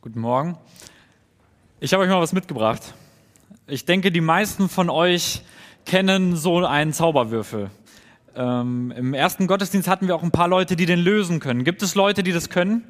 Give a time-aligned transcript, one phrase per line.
[0.00, 0.56] Guten Morgen.
[1.80, 2.94] Ich habe euch mal was mitgebracht.
[3.66, 5.42] Ich denke, die meisten von euch
[5.86, 7.68] kennen so einen Zauberwürfel.
[8.36, 11.64] Ähm, Im ersten Gottesdienst hatten wir auch ein paar Leute, die den lösen können.
[11.64, 12.84] Gibt es Leute, die das können?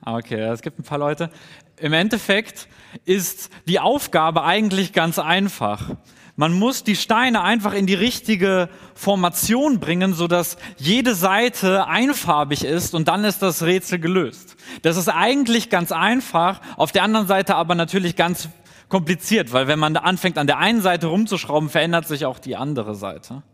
[0.00, 1.30] Ah, okay, es gibt ein paar Leute.
[1.76, 2.66] Im Endeffekt
[3.04, 5.90] ist die Aufgabe eigentlich ganz einfach.
[6.36, 12.94] Man muss die Steine einfach in die richtige Formation bringen, sodass jede Seite einfarbig ist
[12.94, 14.56] und dann ist das Rätsel gelöst.
[14.82, 18.48] Das ist eigentlich ganz einfach, auf der anderen Seite aber natürlich ganz
[18.88, 22.96] kompliziert, weil wenn man anfängt an der einen Seite rumzuschrauben, verändert sich auch die andere
[22.96, 23.44] Seite.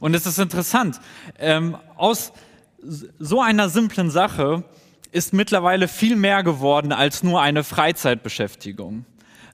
[0.00, 1.00] Und es ist interessant,
[1.38, 2.32] ähm, aus
[3.20, 4.64] so einer simplen Sache
[5.12, 9.04] ist mittlerweile viel mehr geworden als nur eine Freizeitbeschäftigung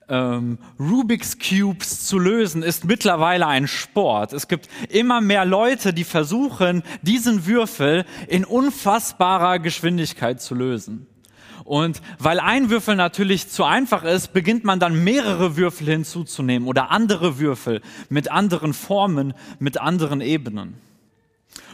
[0.09, 4.33] ähm, Rubik's Cubes zu lösen, ist mittlerweile ein Sport.
[4.33, 11.07] Es gibt immer mehr Leute, die versuchen, diesen Würfel in unfassbarer Geschwindigkeit zu lösen.
[11.65, 16.91] Und weil ein Würfel natürlich zu einfach ist, beginnt man dann mehrere Würfel hinzuzunehmen oder
[16.91, 20.81] andere Würfel mit anderen Formen, mit anderen Ebenen.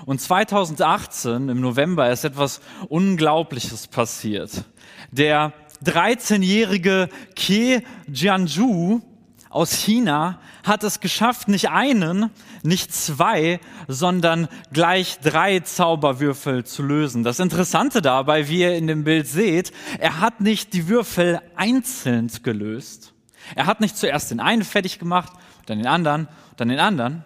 [0.04, 4.64] Und 2018 im November ist etwas Unglaubliches passiert.
[5.10, 5.52] Der
[5.84, 9.00] 13-jährige Ke Jianzhu
[9.54, 12.30] aus China hat es geschafft, nicht einen,
[12.64, 17.22] nicht zwei, sondern gleich drei Zauberwürfel zu lösen.
[17.22, 22.32] Das Interessante dabei, wie ihr in dem Bild seht, er hat nicht die Würfel einzeln
[22.42, 23.12] gelöst.
[23.54, 25.32] Er hat nicht zuerst den einen fertig gemacht,
[25.66, 27.22] dann den anderen, dann den anderen,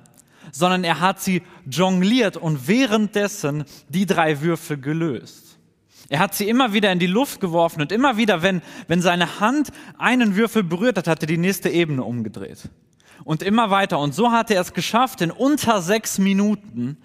[0.52, 5.47] sondern er hat sie jongliert und währenddessen die drei Würfel gelöst.
[6.08, 9.40] Er hat sie immer wieder in die Luft geworfen und immer wieder, wenn, wenn seine
[9.40, 12.68] Hand einen Würfel berührt hat, hat er die nächste Ebene umgedreht.
[13.24, 13.98] Und immer weiter.
[13.98, 16.96] Und so hat er es geschafft, in unter sechs Minuten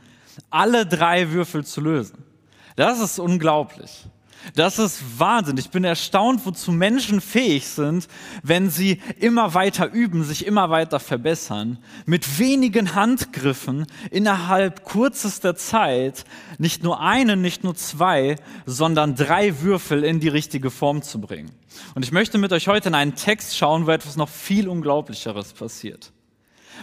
[0.49, 2.23] alle drei Würfel zu lösen.
[2.75, 4.05] Das ist unglaublich.
[4.55, 5.57] Das ist Wahnsinn.
[5.57, 8.07] Ich bin erstaunt, wozu Menschen fähig sind,
[8.43, 16.25] wenn sie immer weiter üben, sich immer weiter verbessern, mit wenigen Handgriffen innerhalb kürzester Zeit
[16.57, 21.51] nicht nur einen, nicht nur zwei, sondern drei Würfel in die richtige Form zu bringen.
[21.95, 25.53] Und ich möchte mit euch heute in einen Text schauen, wo etwas noch viel Unglaublicheres
[25.53, 26.11] passiert.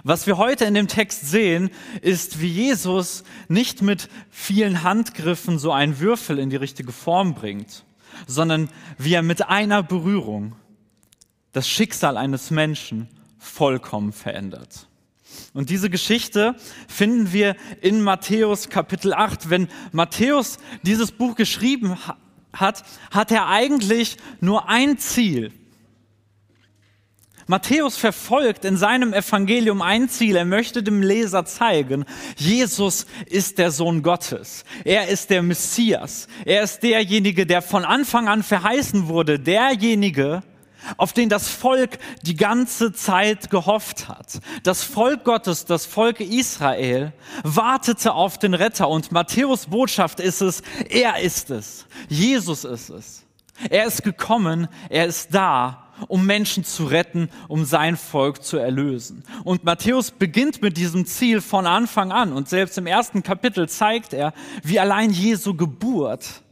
[0.05, 1.71] Was wir heute in dem Text sehen,
[2.01, 7.85] ist, wie Jesus nicht mit vielen Handgriffen so einen Würfel in die richtige Form bringt,
[8.27, 8.69] sondern
[8.99, 10.55] wie er mit einer Berührung
[11.53, 13.09] das Schicksal eines Menschen
[13.39, 14.87] vollkommen verändert.
[15.53, 16.55] Und diese Geschichte
[16.89, 19.51] finden wir in Matthäus Kapitel 8.
[19.51, 21.97] Wenn Matthäus dieses Buch geschrieben
[22.53, 25.53] hat, hat er eigentlich nur ein Ziel.
[27.51, 30.37] Matthäus verfolgt in seinem Evangelium ein Ziel.
[30.37, 32.05] Er möchte dem Leser zeigen,
[32.37, 34.65] Jesus ist der Sohn Gottes.
[34.85, 36.29] Er ist der Messias.
[36.45, 39.41] Er ist derjenige, der von Anfang an verheißen wurde.
[39.41, 40.45] Derjenige,
[40.97, 44.39] auf den das Volk die ganze Zeit gehofft hat.
[44.63, 47.13] Das Volk Gottes, das Volk Israel,
[47.43, 53.27] wartete auf den Retter und Matthäus Botschaft ist es, er ist es, Jesus ist es.
[53.69, 59.25] Er ist gekommen, er ist da um Menschen zu retten, um sein Volk zu erlösen.
[59.45, 62.33] Und Matthäus beginnt mit diesem Ziel von Anfang an.
[62.33, 66.43] Und selbst im ersten Kapitel zeigt er, wie allein Jesu Geburt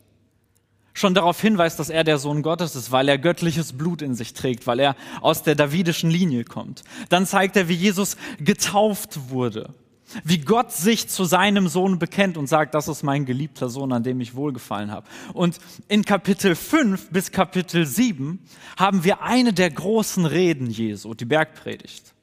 [0.94, 4.34] schon darauf hinweist, dass er der Sohn Gottes ist, weil er göttliches Blut in sich
[4.34, 6.82] trägt, weil er aus der davidischen Linie kommt.
[7.08, 9.74] Dann zeigt er, wie Jesus getauft wurde
[10.24, 14.02] wie Gott sich zu seinem Sohn bekennt und sagt, das ist mein geliebter Sohn, an
[14.02, 15.06] dem ich wohlgefallen habe.
[15.32, 15.58] Und
[15.88, 18.38] in Kapitel 5 bis Kapitel 7
[18.76, 22.14] haben wir eine der großen Reden Jesu, die Bergpredigt.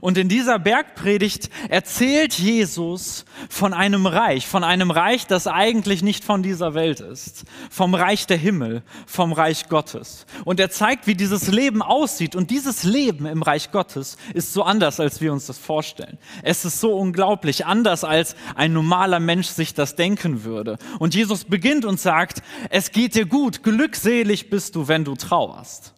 [0.00, 6.24] Und in dieser Bergpredigt erzählt Jesus von einem Reich, von einem Reich, das eigentlich nicht
[6.24, 10.26] von dieser Welt ist, vom Reich der Himmel, vom Reich Gottes.
[10.44, 12.36] Und er zeigt, wie dieses Leben aussieht.
[12.36, 16.18] Und dieses Leben im Reich Gottes ist so anders, als wir uns das vorstellen.
[16.42, 20.78] Es ist so unglaublich anders, als ein normaler Mensch sich das denken würde.
[20.98, 25.94] Und Jesus beginnt und sagt, es geht dir gut, glückselig bist du, wenn du trauerst.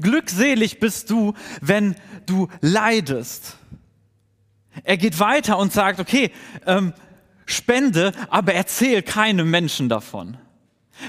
[0.00, 1.96] Glückselig bist du, wenn
[2.26, 3.56] du leidest.
[4.84, 6.30] Er geht weiter und sagt, okay,
[6.66, 6.92] ähm,
[7.46, 10.38] spende, aber erzähl keinem Menschen davon.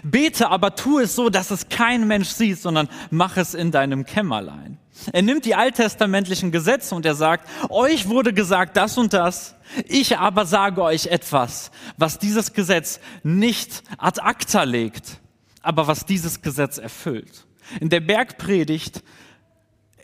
[0.03, 4.05] Bete, aber tu es so, dass es kein Mensch sieht, sondern mach es in deinem
[4.05, 4.79] Kämmerlein.
[5.11, 9.55] Er nimmt die alttestamentlichen Gesetze und er sagt, euch wurde gesagt das und das,
[9.87, 15.19] ich aber sage euch etwas, was dieses Gesetz nicht ad acta legt,
[15.61, 17.45] aber was dieses Gesetz erfüllt.
[17.79, 19.03] In der Bergpredigt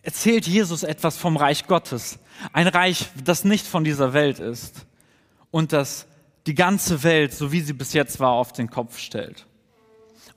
[0.01, 2.19] erzählt Jesus etwas vom Reich Gottes.
[2.53, 4.85] Ein Reich, das nicht von dieser Welt ist
[5.51, 6.07] und das
[6.47, 9.45] die ganze Welt, so wie sie bis jetzt war, auf den Kopf stellt.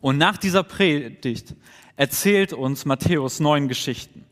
[0.01, 1.55] Und nach dieser Predigt
[1.97, 4.27] erzählt uns Matthäus neun Geschichten.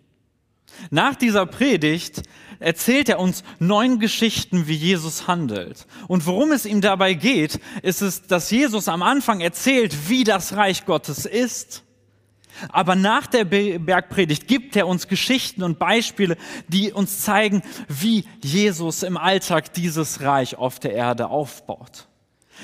[0.91, 2.23] Nach dieser Predigt
[2.59, 5.87] erzählt er uns neun Geschichten, wie Jesus handelt.
[6.09, 10.55] Und worum es ihm dabei geht, ist es, dass Jesus am Anfang erzählt, wie das
[10.55, 11.85] Reich Gottes ist.
[12.71, 16.37] Aber nach der Bergpredigt gibt er uns Geschichten und Beispiele,
[16.69, 22.07] die uns zeigen, wie Jesus im Alltag dieses Reich auf der Erde aufbaut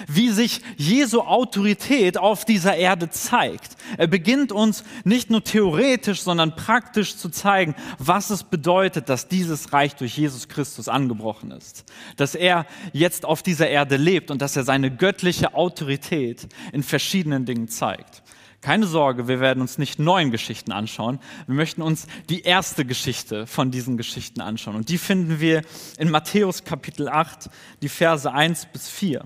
[0.07, 3.77] wie sich Jesu Autorität auf dieser Erde zeigt.
[3.97, 9.73] Er beginnt uns nicht nur theoretisch, sondern praktisch zu zeigen, was es bedeutet, dass dieses
[9.73, 11.85] Reich durch Jesus Christus angebrochen ist.
[12.17, 17.47] Dass er jetzt auf dieser Erde lebt und dass er seine göttliche Autorität in verschiedenen
[17.47, 18.23] Dingen zeigt.
[18.61, 21.21] Keine Sorge, wir werden uns nicht neuen Geschichten anschauen.
[21.47, 24.77] Wir möchten uns die erste Geschichte von diesen Geschichten anschauen.
[24.77, 25.63] Und die finden wir
[25.99, 27.51] in Matthäus Kapitel 8,
[27.83, 29.25] die Verse 1 bis 4.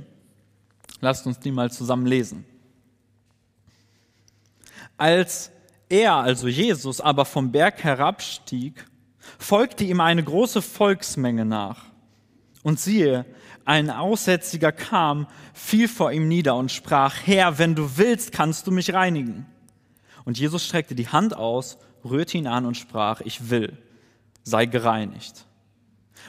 [1.00, 2.44] Lasst uns die mal zusammen lesen.
[4.96, 5.50] Als
[5.88, 8.84] er, also Jesus, aber vom Berg herabstieg,
[9.38, 11.84] folgte ihm eine große Volksmenge nach.
[12.62, 13.24] Und siehe,
[13.70, 18.72] ein Aussätziger kam, fiel vor ihm nieder und sprach, Herr, wenn du willst, kannst du
[18.72, 19.46] mich reinigen.
[20.24, 23.78] Und Jesus streckte die Hand aus, rührte ihn an und sprach, ich will,
[24.42, 25.46] sei gereinigt.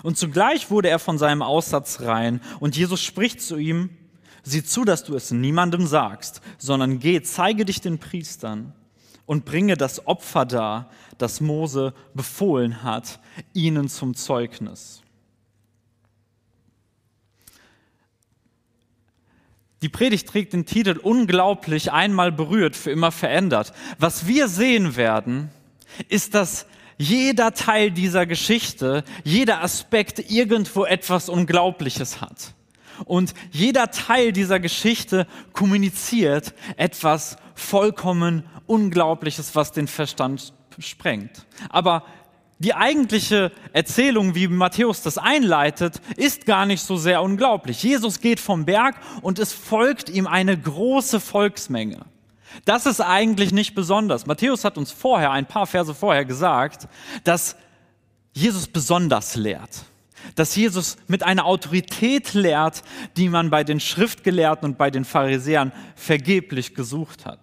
[0.04, 2.42] Und zugleich wurde er von seinem Aussatz rein.
[2.60, 3.90] Und Jesus spricht zu ihm,
[4.44, 8.74] Sieh zu, dass du es niemandem sagst, sondern geh, zeige dich den Priestern
[9.28, 10.90] und bringe das Opfer dar,
[11.20, 13.20] das Mose befohlen hat,
[13.54, 15.04] ihnen zum Zeugnis.
[19.82, 23.74] Die Predigt trägt den Titel Unglaublich, einmal berührt, für immer verändert.
[23.98, 25.50] Was wir sehen werden,
[26.08, 26.68] ist, dass
[26.98, 32.54] jeder Teil dieser Geschichte, jeder Aspekt irgendwo etwas Unglaubliches hat.
[33.06, 41.48] Und jeder Teil dieser Geschichte kommuniziert etwas vollkommen Unglaubliches, was den Verstand sprengt.
[41.70, 42.06] Aber
[42.62, 47.82] die eigentliche Erzählung, wie Matthäus das einleitet, ist gar nicht so sehr unglaublich.
[47.82, 52.06] Jesus geht vom Berg und es folgt ihm eine große Volksmenge.
[52.66, 54.28] Das ist eigentlich nicht besonders.
[54.28, 56.88] Matthäus hat uns vorher, ein paar Verse vorher gesagt,
[57.24, 57.56] dass
[58.34, 59.86] Jesus besonders lehrt
[60.36, 62.84] dass Jesus mit einer Autorität lehrt,
[63.18, 67.40] die man bei den Schriftgelehrten und bei den Pharisäern vergeblich gesucht hat.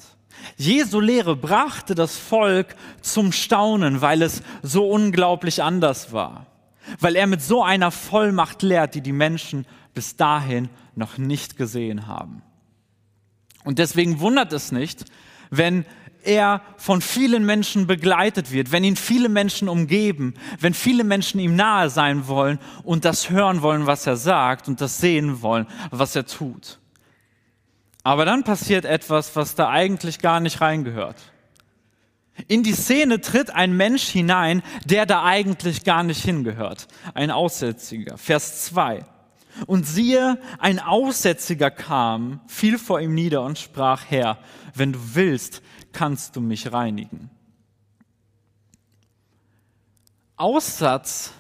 [0.56, 6.46] Jesu Lehre brachte das Volk zum Staunen, weil es so unglaublich anders war.
[7.00, 12.06] Weil er mit so einer Vollmacht lehrt, die die Menschen bis dahin noch nicht gesehen
[12.06, 12.43] haben.
[13.64, 15.05] Und deswegen wundert es nicht,
[15.50, 15.85] wenn
[16.23, 21.56] er von vielen Menschen begleitet wird, wenn ihn viele Menschen umgeben, wenn viele Menschen ihm
[21.56, 26.17] nahe sein wollen und das hören wollen, was er sagt und das sehen wollen, was
[26.17, 26.79] er tut.
[28.08, 31.16] Aber dann passiert etwas, was da eigentlich gar nicht reingehört.
[32.46, 36.88] In die Szene tritt ein Mensch hinein, der da eigentlich gar nicht hingehört.
[37.12, 38.16] Ein Aussätziger.
[38.16, 39.05] Vers 2.
[39.66, 44.38] Und siehe, ein Aussätziger kam, fiel vor ihm nieder und sprach, Herr,
[44.72, 45.60] wenn du willst,
[45.93, 47.28] kannst du mich reinigen.
[50.37, 51.34] Aussatz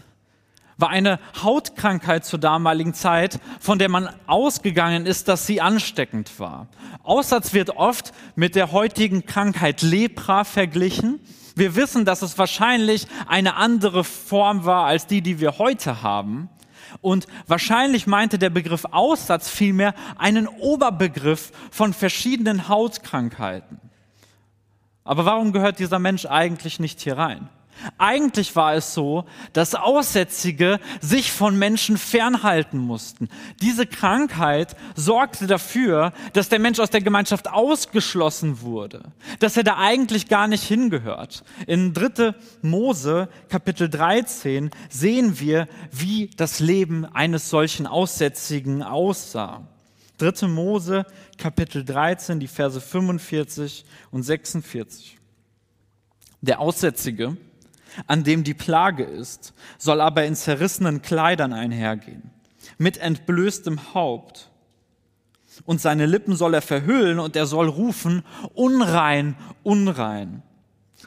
[0.78, 6.68] war eine Hautkrankheit zur damaligen Zeit, von der man ausgegangen ist, dass sie ansteckend war.
[7.02, 11.20] Aussatz wird oft mit der heutigen Krankheit Lepra verglichen.
[11.56, 16.48] Wir wissen, dass es wahrscheinlich eine andere Form war als die, die wir heute haben.
[17.00, 23.80] Und wahrscheinlich meinte der Begriff Aussatz vielmehr einen Oberbegriff von verschiedenen Hautkrankheiten.
[25.02, 27.48] Aber warum gehört dieser Mensch eigentlich nicht hier rein?
[27.96, 33.28] Eigentlich war es so, dass Aussätzige sich von Menschen fernhalten mussten.
[33.62, 39.76] Diese Krankheit sorgte dafür, dass der Mensch aus der Gemeinschaft ausgeschlossen wurde, dass er da
[39.76, 41.44] eigentlich gar nicht hingehört.
[41.66, 42.34] In 3.
[42.62, 49.66] Mose Kapitel 13 sehen wir, wie das Leben eines solchen Aussätzigen aussah.
[50.18, 50.48] 3.
[50.48, 51.06] Mose,
[51.36, 55.16] Kapitel 13, die Verse 45 und 46.
[56.40, 57.36] Der Aussätzige,
[58.06, 62.30] an dem die Plage ist, soll aber in zerrissenen Kleidern einhergehen,
[62.78, 64.50] mit entblößtem Haupt.
[65.64, 68.22] Und seine Lippen soll er verhüllen und er soll rufen,
[68.54, 70.42] unrein, unrein.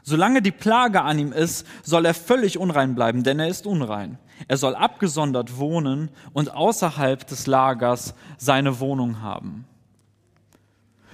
[0.04, 4.18] Solange die Plage an ihm ist, soll er völlig unrein bleiben, denn er ist unrein.
[4.48, 9.66] Er soll abgesondert wohnen und außerhalb des Lagers seine Wohnung haben.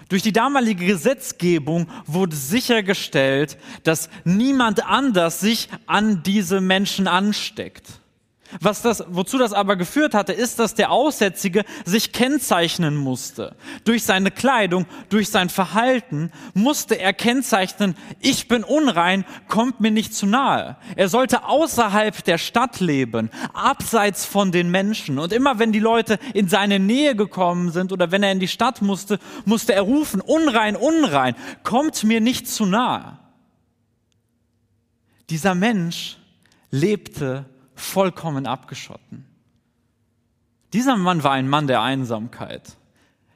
[0.10, 8.00] Durch die damalige Gesetzgebung wurde sichergestellt, dass niemand anders sich an diese Menschen ansteckt.
[8.62, 13.56] Was das, wozu das aber geführt hatte, ist, dass der Aussätzige sich kennzeichnen musste.
[13.84, 20.14] Durch seine Kleidung, durch sein Verhalten musste er kennzeichnen, ich bin unrein, kommt mir nicht
[20.14, 20.78] zu nahe.
[20.96, 25.20] Er sollte außerhalb der Stadt leben, abseits von den Menschen.
[25.20, 28.48] Und immer wenn die Leute in seine Nähe gekommen sind oder wenn er in die
[28.48, 33.20] Stadt musste, musste er rufen, unrein, unrein, kommt mir nicht zu nahe.
[35.30, 36.18] Dieser Mensch
[36.72, 37.46] lebte
[37.80, 39.26] vollkommen abgeschotten.
[40.74, 42.78] Dieser Mann war ein Mann der Einsamkeit.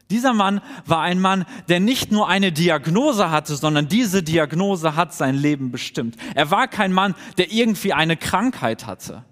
[0.10, 5.14] Dieser Mann war ein Mann, der nicht nur eine Diagnose hatte, sondern diese Diagnose hat
[5.14, 6.18] sein Leben bestimmt.
[6.36, 9.24] Er war kein Mann, der irgendwie eine Krankheit hatte,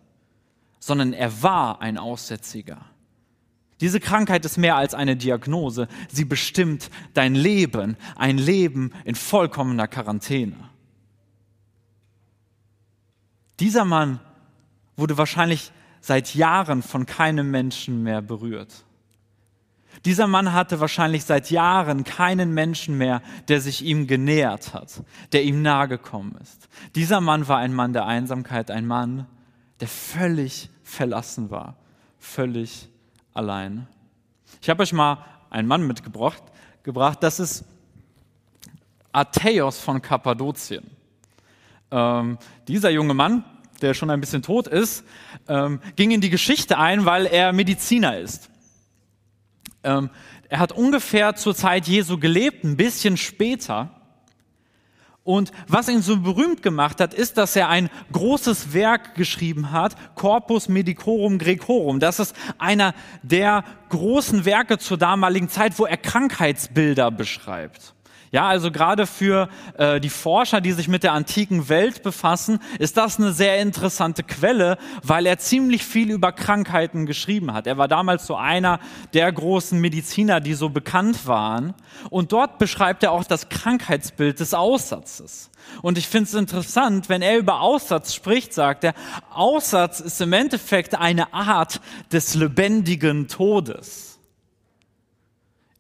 [0.80, 2.78] sondern er war ein Aussätziger.
[3.82, 5.90] Diese Krankheit ist mehr als eine Diagnose.
[6.10, 10.56] Sie bestimmt dein Leben, ein Leben in vollkommener Quarantäne.
[13.60, 14.22] Dieser Mann
[15.00, 18.86] wurde wahrscheinlich seit Jahren von keinem Menschen mehr berührt.
[20.06, 25.04] Dieser Mann hatte wahrscheinlich seit Jahren keinen Menschen mehr, der sich ihm genähert hat,
[25.34, 26.70] der ihm nahegekommen ist.
[26.96, 29.26] Dieser Mann war ein Mann der Einsamkeit, ein Mann,
[29.80, 31.76] der völlig verlassen war,
[32.18, 32.88] völlig
[33.34, 33.88] allein.
[34.62, 36.44] Ich habe euch mal einen Mann mitgebracht,
[36.84, 37.66] gebracht, das ist
[39.12, 40.86] Atheos von Kappadokien.
[41.92, 42.38] Ähm,
[42.68, 43.44] dieser junge Mann
[43.80, 45.04] der schon ein bisschen tot ist,
[45.48, 48.50] ähm, ging in die Geschichte ein, weil er Mediziner ist.
[49.84, 50.10] Ähm,
[50.50, 53.92] er hat ungefähr zur Zeit Jesu gelebt, ein bisschen später.
[55.24, 59.96] Und was ihn so berühmt gemacht hat, ist, dass er ein großes Werk geschrieben hat,
[60.16, 62.00] Corpus Medicorum Grecorum.
[62.00, 67.94] Das ist einer der großen Werke zur damaligen Zeit, wo er Krankheitsbilder beschreibt.
[68.32, 72.98] Ja, also gerade für äh, die Forscher, die sich mit der antiken Welt befassen, ist
[72.98, 77.66] das eine sehr interessante Quelle, weil er ziemlich viel über Krankheiten geschrieben hat.
[77.66, 78.80] Er war damals so einer
[79.14, 81.74] der großen Mediziner, die so bekannt waren.
[82.12, 85.50] Und dort beschreibt er auch das Krankheitsbild des Aussatzes.
[85.82, 88.94] Und ich finde es interessant, wenn er über Aussatz spricht, sagt er,
[89.32, 91.82] Aussatz ist im Endeffekt eine Art
[92.12, 94.09] des lebendigen Todes.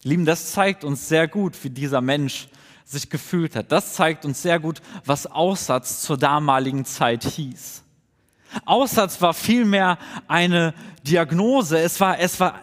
[0.03, 2.47] Lieben, das zeigt uns sehr gut, wie dieser Mensch
[2.85, 3.71] sich gefühlt hat.
[3.71, 7.83] Das zeigt uns sehr gut, was Aussatz zur damaligen Zeit hieß.
[8.65, 11.79] Aussatz war vielmehr eine Diagnose.
[11.79, 12.61] Es war, es war,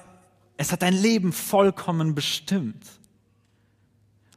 [0.56, 2.84] es hat dein Leben vollkommen bestimmt.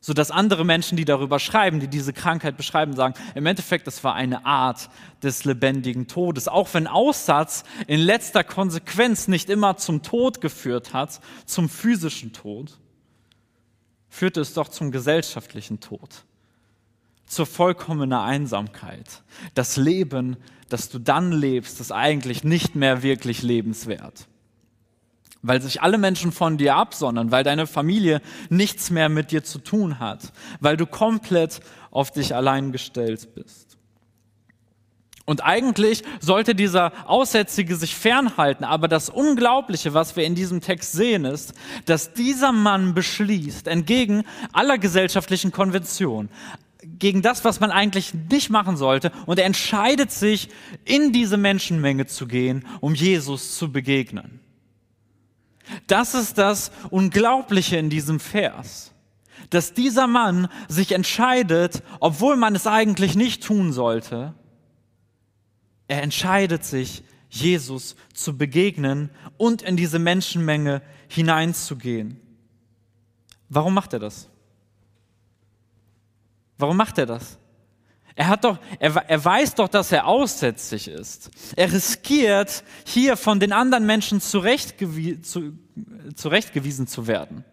[0.01, 4.03] So dass andere Menschen, die darüber schreiben, die diese Krankheit beschreiben, sagen, im Endeffekt, das
[4.03, 4.89] war eine Art
[5.23, 6.47] des lebendigen Todes.
[6.47, 12.77] Auch wenn Aussatz in letzter Konsequenz nicht immer zum Tod geführt hat, zum physischen Tod,
[14.09, 16.25] führte es doch zum gesellschaftlichen Tod,
[17.25, 19.23] zur vollkommenen Einsamkeit.
[19.53, 20.37] Das Leben,
[20.69, 24.27] das du dann lebst, ist eigentlich nicht mehr wirklich lebenswert.
[25.41, 29.59] Weil sich alle Menschen von dir absondern, weil deine Familie nichts mehr mit dir zu
[29.59, 31.61] tun hat, weil du komplett
[31.91, 33.78] auf dich allein gestellt bist.
[35.29, 38.63] Und eigentlich sollte dieser Aussätzige sich fernhalten.
[38.63, 41.53] Aber das Unglaubliche, was wir in diesem Text sehen, ist,
[41.85, 46.31] dass dieser Mann beschließt, entgegen aller gesellschaftlichen Konventionen,
[46.83, 50.49] gegen das, was man eigentlich nicht machen sollte, und er entscheidet sich,
[50.83, 54.39] in diese Menschenmenge zu gehen, um Jesus zu begegnen.
[55.85, 58.95] Das ist das Unglaubliche in diesem Vers
[59.51, 64.35] dass dieser Mann sich entscheidet, obwohl man es eigentlich nicht tun sollte,
[65.89, 72.19] er entscheidet sich, Jesus zu begegnen und in diese Menschenmenge hineinzugehen.
[73.49, 74.29] Warum macht er das?
[76.57, 77.37] Warum macht er das?
[78.15, 81.31] Er hat doch, er, er weiß doch, dass er aussätzlich ist.
[81.55, 85.57] Er riskiert, hier von den anderen Menschen zurechtgewie, zu,
[86.15, 87.45] zurechtgewiesen zu werden.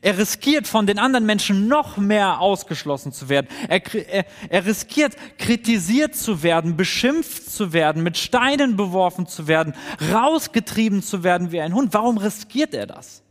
[0.00, 3.46] Er riskiert von den anderen Menschen noch mehr ausgeschlossen zu werden.
[3.68, 9.74] Er, er, er, riskiert kritisiert zu werden, beschimpft zu werden, mit Steinen beworfen zu werden,
[10.12, 11.94] rausgetrieben zu werden wie ein Hund.
[11.94, 13.22] Warum riskiert er das?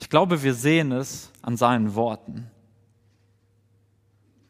[0.00, 2.50] Ich glaube, wir sehen es an seinen Worten.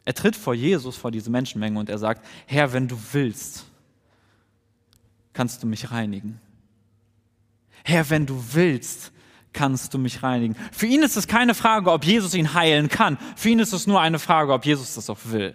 [0.04, 3.64] Er tritt vor Jesus, vor diese Menschenmenge und er sagt, Herr, wenn du willst,
[5.32, 6.40] kannst du mich reinigen.
[7.84, 9.12] Herr, wenn du willst,
[9.52, 10.56] kannst du mich reinigen.
[10.72, 13.18] Für ihn ist es keine Frage, ob Jesus ihn heilen kann.
[13.36, 15.54] Für ihn ist es nur eine Frage, ob Jesus das auch will.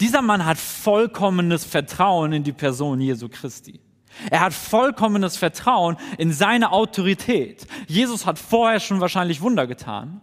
[0.00, 3.80] Dieser Mann hat vollkommenes Vertrauen in die Person Jesu Christi.
[4.30, 7.66] Er hat vollkommenes Vertrauen in seine Autorität.
[7.86, 10.20] Jesus hat vorher schon wahrscheinlich Wunder getan.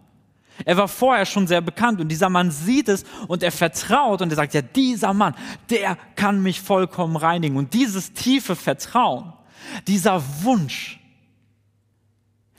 [0.64, 4.30] Er war vorher schon sehr bekannt und dieser Mann sieht es und er vertraut und
[4.30, 5.34] er sagt, ja, dieser Mann,
[5.70, 7.56] der kann mich vollkommen reinigen.
[7.56, 9.32] Und dieses tiefe Vertrauen,
[9.86, 10.99] dieser Wunsch,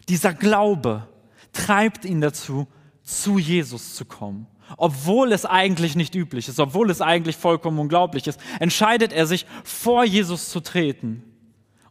[0.10, 1.08] dieser Glaube
[1.53, 2.67] treibt ihn dazu,
[3.03, 4.48] zu Jesus zu kommen.
[4.77, 9.46] Obwohl es eigentlich nicht üblich ist, obwohl es eigentlich vollkommen unglaublich ist, entscheidet er sich,
[9.63, 11.24] vor Jesus zu treten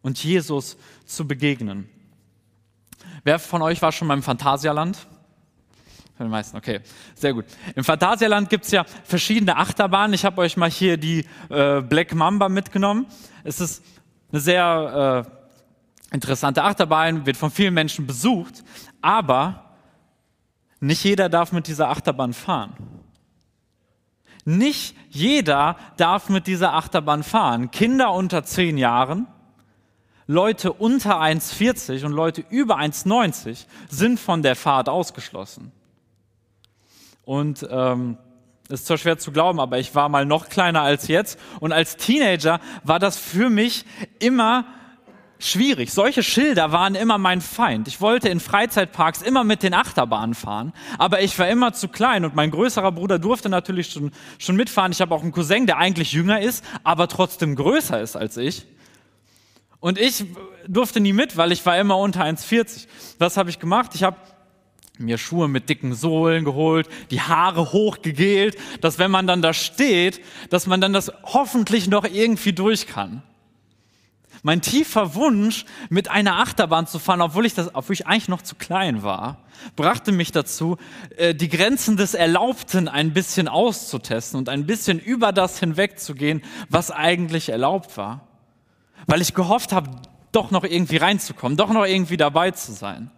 [0.02, 1.88] und Jesus zu begegnen.
[3.23, 4.97] Wer von euch war schon mal im Phantasialand?
[6.17, 6.81] Für die meisten, okay,
[7.14, 7.45] sehr gut.
[7.75, 10.14] Im Phantasialand gibt es ja verschiedene Achterbahnen.
[10.14, 13.07] Ich habe euch mal hier die äh, Black Mamba mitgenommen.
[13.45, 13.83] Es ist
[14.31, 15.39] eine sehr äh,
[16.11, 18.64] interessante Achterbahn, wird von vielen Menschen besucht,
[19.00, 19.71] aber
[20.81, 22.73] nicht jeder darf mit dieser Achterbahn fahren.
[24.45, 27.71] Nicht jeder darf mit dieser Achterbahn fahren.
[27.71, 29.26] Kinder unter zehn Jahren,
[30.26, 35.73] Leute unter 1,40 und Leute über 1,90 sind von der Fahrt ausgeschlossen.
[37.25, 38.17] Und ähm,
[38.69, 41.38] ist zwar schwer zu glauben, aber ich war mal noch kleiner als jetzt.
[41.59, 43.85] Und als Teenager war das für mich
[44.21, 44.67] immer
[45.44, 45.92] schwierig.
[45.92, 47.88] Solche Schilder waren immer mein Feind.
[47.88, 52.25] Ich wollte in Freizeitparks immer mit den Achterbahnen fahren, aber ich war immer zu klein
[52.25, 54.92] und mein größerer Bruder durfte natürlich schon, schon mitfahren.
[54.92, 58.66] Ich habe auch einen Cousin, der eigentlich jünger ist, aber trotzdem größer ist als ich.
[59.80, 60.25] Und ich
[60.68, 62.87] durfte nie mit, weil ich war immer unter 1,40.
[63.18, 63.92] Was habe ich gemacht?
[63.94, 64.16] Ich habe
[64.99, 70.20] mir Schuhe mit dicken Sohlen geholt, die Haare hochgegelt, dass wenn man dann da steht,
[70.50, 73.23] dass man dann das hoffentlich noch irgendwie durch kann.
[74.42, 78.42] Mein tiefer Wunsch, mit einer Achterbahn zu fahren, obwohl ich, das, obwohl ich eigentlich noch
[78.42, 79.38] zu klein war,
[79.76, 80.78] brachte mich dazu,
[81.16, 86.90] äh, die Grenzen des Erlaubten ein bisschen auszutesten und ein bisschen über das hinwegzugehen, was
[86.90, 88.26] eigentlich erlaubt war.
[89.06, 89.90] Weil ich gehofft habe,
[90.32, 93.11] doch noch irgendwie reinzukommen, doch noch irgendwie dabei zu sein.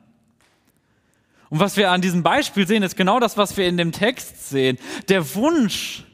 [1.50, 4.48] Und was wir an diesem Beispiel sehen, ist genau das, was wir in dem Text
[4.48, 4.78] sehen.
[5.08, 6.04] Der Wunsch,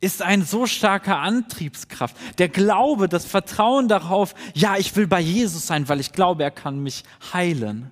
[0.00, 2.16] ist ein so starker Antriebskraft.
[2.38, 6.50] Der Glaube, das Vertrauen darauf, ja, ich will bei Jesus sein, weil ich glaube, er
[6.50, 7.90] kann mich heilen.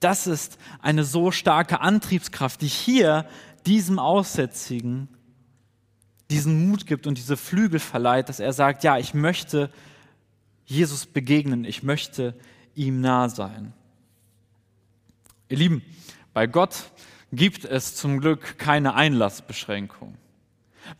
[0.00, 3.26] Das ist eine so starke Antriebskraft, die hier
[3.66, 5.08] diesem Aussätzigen
[6.30, 9.70] diesen Mut gibt und diese Flügel verleiht, dass er sagt, ja, ich möchte
[10.64, 12.34] Jesus begegnen, ich möchte
[12.74, 13.72] ihm nah sein.
[15.48, 15.82] Ihr Lieben,
[16.32, 16.90] bei Gott
[17.30, 20.16] gibt es zum Glück keine Einlassbeschränkung.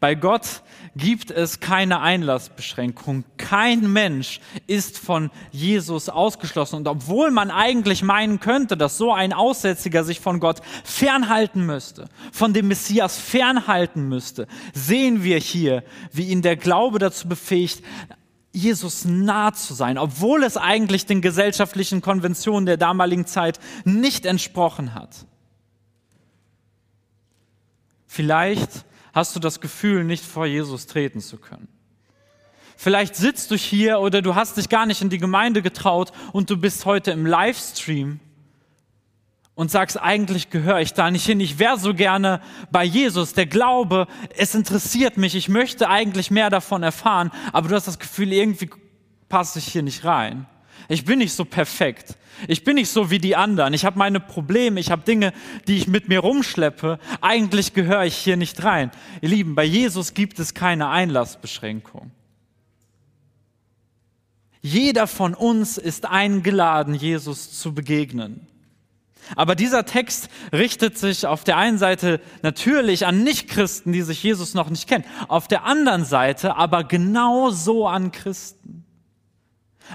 [0.01, 0.63] Bei Gott
[0.97, 3.25] gibt es keine Einlassbeschränkung.
[3.37, 6.77] Kein Mensch ist von Jesus ausgeschlossen.
[6.77, 12.09] Und obwohl man eigentlich meinen könnte, dass so ein Aussätziger sich von Gott fernhalten müsste,
[12.33, 17.83] von dem Messias fernhalten müsste, sehen wir hier, wie ihn der Glaube dazu befähigt,
[18.53, 24.95] Jesus nah zu sein, obwohl es eigentlich den gesellschaftlichen Konventionen der damaligen Zeit nicht entsprochen
[24.95, 25.27] hat.
[28.07, 31.69] Vielleicht hast du das Gefühl, nicht vor Jesus treten zu können.
[32.77, 36.51] Vielleicht sitzt du hier oder du hast dich gar nicht in die Gemeinde getraut und
[36.51, 38.19] du bist heute im Livestream
[39.55, 41.39] und sagst, eigentlich gehöre ich da nicht hin.
[41.39, 42.41] Ich wäre so gerne
[42.73, 43.35] bei Jesus.
[43.35, 45.37] Der Glaube, es interessiert mich.
[45.37, 48.69] Ich möchte eigentlich mehr davon erfahren, aber du hast das Gefühl, irgendwie
[49.29, 50.47] passe ich hier nicht rein.
[50.89, 52.17] Ich bin nicht so perfekt.
[52.49, 53.75] Ich bin nicht so wie die anderen.
[53.75, 55.33] Ich habe meine Probleme, ich habe Dinge,
[55.69, 56.99] die ich mit mir rumschleppe.
[57.21, 58.91] Eigentlich gehöre ich hier nicht rein.
[59.21, 62.11] Ihr Lieben, bei Jesus gibt es keine Einlassbeschränkung.
[64.61, 68.47] Jeder von uns ist eingeladen, Jesus zu begegnen.
[69.37, 74.55] Aber dieser Text richtet sich auf der einen Seite natürlich an Nichtchristen, die sich Jesus
[74.55, 78.84] noch nicht kennen, auf der anderen Seite aber genauso an Christen.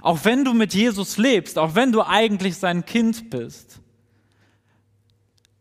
[0.01, 3.81] Auch wenn du mit Jesus lebst, auch wenn du eigentlich sein Kind bist,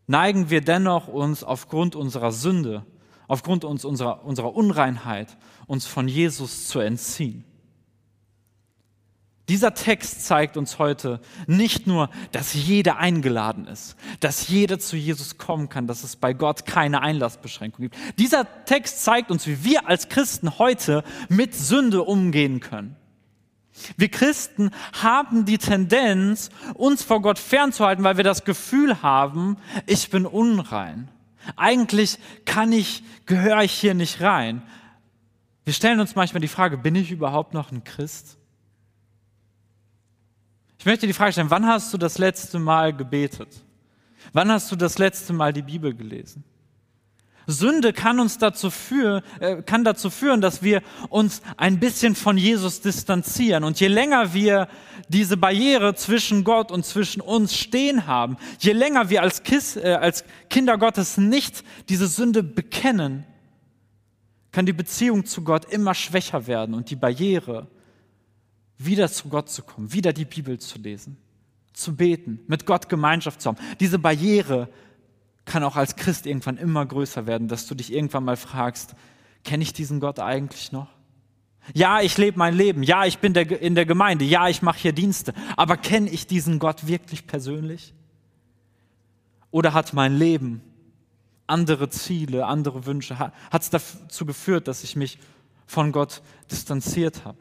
[0.07, 2.85] neigen wir dennoch uns aufgrund unserer Sünde,
[3.27, 5.37] aufgrund uns unserer, unserer Unreinheit,
[5.67, 7.45] uns von Jesus zu entziehen.
[9.49, 15.39] Dieser Text zeigt uns heute nicht nur, dass jeder eingeladen ist, dass jeder zu Jesus
[15.39, 17.97] kommen kann, dass es bei Gott keine Einlassbeschränkung gibt.
[18.19, 22.95] Dieser Text zeigt uns, wie wir als Christen heute mit Sünde umgehen können.
[23.97, 30.09] Wir Christen haben die Tendenz, uns vor Gott fernzuhalten, weil wir das Gefühl haben, ich
[30.09, 31.09] bin unrein.
[31.55, 34.61] Eigentlich kann ich, gehöre ich hier nicht rein.
[35.63, 38.37] Wir stellen uns manchmal die Frage, bin ich überhaupt noch ein Christ?
[40.77, 43.63] Ich möchte die Frage stellen, wann hast du das letzte Mal gebetet?
[44.33, 46.43] Wann hast du das letzte Mal die Bibel gelesen?
[47.51, 52.37] Sünde kann uns dazu führen, äh, kann dazu führen, dass wir uns ein bisschen von
[52.37, 53.63] Jesus distanzieren.
[53.63, 54.67] Und je länger wir
[55.07, 59.97] diese Barriere zwischen Gott und zwischen uns stehen haben, je länger wir als, Kis, äh,
[59.99, 63.25] als Kinder Gottes nicht diese Sünde bekennen,
[64.51, 67.67] kann die Beziehung zu Gott immer schwächer werden und die Barriere,
[68.77, 71.17] wieder zu Gott zu kommen, wieder die Bibel zu lesen,
[71.73, 73.57] zu beten, mit Gott Gemeinschaft zu haben.
[73.79, 74.69] Diese Barriere
[75.49, 78.93] kann auch als Christ irgendwann immer größer werden, dass du dich irgendwann mal fragst,
[79.43, 80.87] kenne ich diesen Gott eigentlich noch?
[81.73, 82.83] Ja, ich lebe mein Leben.
[82.83, 84.25] Ja, ich bin der, in der Gemeinde.
[84.25, 85.33] Ja, ich mache hier Dienste.
[85.57, 87.95] Aber kenne ich diesen Gott wirklich persönlich?
[89.49, 90.61] Oder hat mein Leben
[91.47, 93.17] andere Ziele, andere Wünsche?
[93.17, 95.17] Hat es dazu geführt, dass ich mich
[95.65, 97.39] von Gott distanziert habe?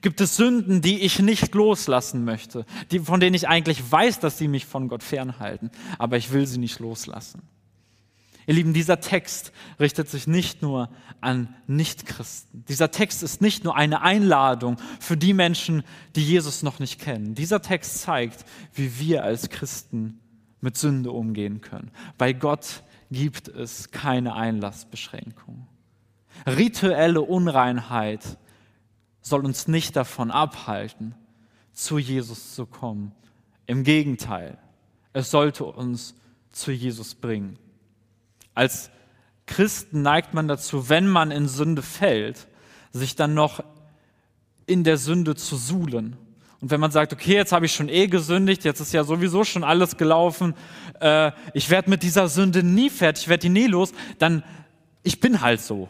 [0.00, 4.38] Gibt es Sünden, die ich nicht loslassen möchte, die, von denen ich eigentlich weiß, dass
[4.38, 7.42] sie mich von Gott fernhalten, aber ich will sie nicht loslassen?
[8.46, 10.90] Ihr Lieben, dieser Text richtet sich nicht nur
[11.20, 12.64] an Nichtchristen.
[12.68, 15.84] Dieser Text ist nicht nur eine Einladung für die Menschen,
[16.16, 17.36] die Jesus noch nicht kennen.
[17.36, 20.20] Dieser Text zeigt, wie wir als Christen
[20.60, 21.92] mit Sünde umgehen können.
[22.18, 25.68] Bei Gott gibt es keine Einlassbeschränkung.
[26.46, 28.38] Rituelle Unreinheit
[29.22, 31.14] soll uns nicht davon abhalten,
[31.72, 33.12] zu Jesus zu kommen.
[33.66, 34.58] Im Gegenteil,
[35.12, 36.14] es sollte uns
[36.50, 37.58] zu Jesus bringen.
[38.54, 38.90] Als
[39.46, 42.48] Christen neigt man dazu, wenn man in Sünde fällt,
[42.92, 43.64] sich dann noch
[44.66, 46.16] in der Sünde zu suhlen.
[46.60, 49.44] Und wenn man sagt, okay, jetzt habe ich schon eh gesündigt, jetzt ist ja sowieso
[49.44, 50.54] schon alles gelaufen,
[51.00, 54.44] äh, ich werde mit dieser Sünde nie fertig, ich werde die nie los, dann
[55.02, 55.88] ich bin halt so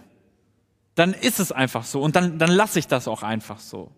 [0.94, 3.90] dann ist es einfach so und dann, dann lasse ich das auch einfach so.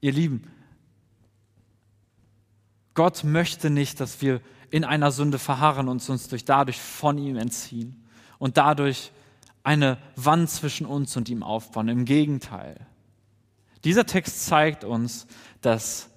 [0.00, 0.50] Ihr Lieben,
[2.94, 7.36] Gott möchte nicht, dass wir in einer Sünde verharren und uns durch dadurch von ihm
[7.36, 8.04] entziehen
[8.38, 9.12] und dadurch
[9.62, 11.88] eine Wand zwischen uns und ihm aufbauen.
[11.88, 12.86] Im Gegenteil.
[13.84, 15.26] Dieser Text zeigt uns,
[15.60, 16.10] dass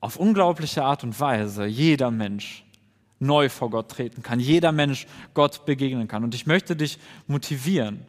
[0.00, 2.64] auf unglaubliche Art und Weise jeder Mensch
[3.18, 6.24] neu vor Gott treten kann, jeder Mensch Gott begegnen kann.
[6.24, 8.04] Und ich möchte dich motivieren,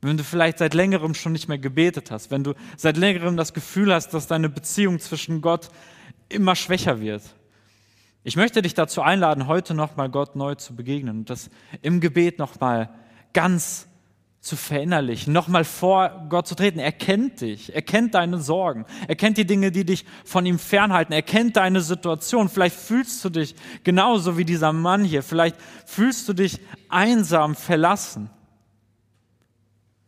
[0.00, 3.52] wenn du vielleicht seit längerem schon nicht mehr gebetet hast, wenn du seit längerem das
[3.52, 5.70] Gefühl hast, dass deine Beziehung zwischen Gott
[6.28, 7.22] immer schwächer wird.
[8.22, 11.50] Ich möchte dich dazu einladen, heute nochmal Gott neu zu begegnen und das
[11.82, 12.90] im Gebet nochmal
[13.32, 13.87] ganz
[14.48, 16.78] zu verinnerlichen, nochmal vor Gott zu treten.
[16.78, 20.58] Er kennt dich, er kennt deine Sorgen, er kennt die Dinge, die dich von ihm
[20.58, 22.48] fernhalten, er kennt deine Situation.
[22.48, 25.56] Vielleicht fühlst du dich genauso wie dieser Mann hier, vielleicht
[25.86, 28.30] fühlst du dich einsam, verlassen.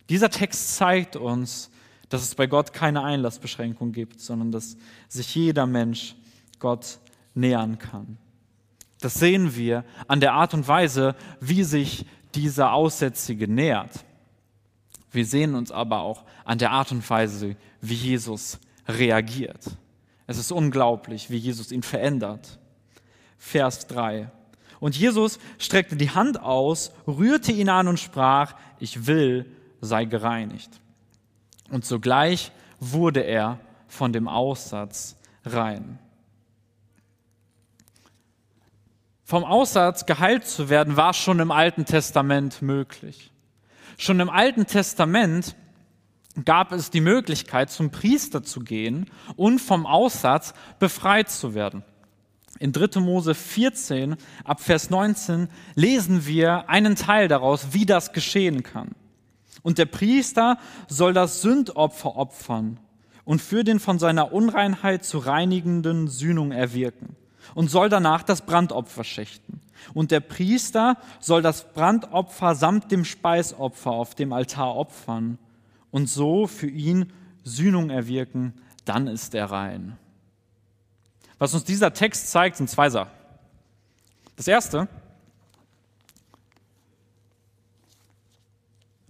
[0.09, 1.71] Dieser Text zeigt uns,
[2.09, 4.77] dass es bei Gott keine Einlassbeschränkung gibt, sondern dass
[5.09, 6.17] sich jeder Mensch
[6.59, 6.99] Gott
[7.35, 8.17] nähern kann.
[9.01, 14.05] Das sehen wir an der Art und Weise, wie sich dieser Aussätzige nähert.
[15.11, 19.65] Wir sehen uns aber auch an der Art und Weise, wie Jesus reagiert.
[20.27, 22.59] Es ist unglaublich, wie Jesus ihn verändert.
[23.39, 24.31] Vers 3.
[24.79, 29.47] Und Jesus streckte die Hand aus, rührte ihn an und sprach, ich will,
[29.81, 30.71] sei gereinigt.
[31.71, 35.99] Und sogleich wurde er von dem Aussatz rein.
[39.25, 43.31] Vom Aussatz geheilt zu werden, war schon im Alten Testament möglich.
[44.01, 45.55] Schon im Alten Testament
[46.47, 51.85] gab es die Möglichkeit, zum Priester zu gehen und vom Aussatz befreit zu werden.
[52.59, 52.99] In 3.
[53.01, 58.93] Mose 14 ab Vers 19 lesen wir einen Teil daraus, wie das geschehen kann.
[59.61, 60.57] Und der Priester
[60.89, 62.81] soll das Sündopfer opfern
[63.25, 67.17] und für den von seiner Unreinheit zu reinigenden Sühnung erwirken
[67.55, 69.61] und soll danach das Brandopfer schächten.
[69.95, 75.39] Und der Priester soll das Brandopfer samt dem Speisopfer auf dem Altar opfern
[75.91, 77.13] und so für ihn
[77.43, 79.97] Sühnung erwirken, dann ist er rein.
[81.39, 83.13] Was uns dieser Text zeigt, sind zwei Sachen.
[84.37, 84.89] Das erste,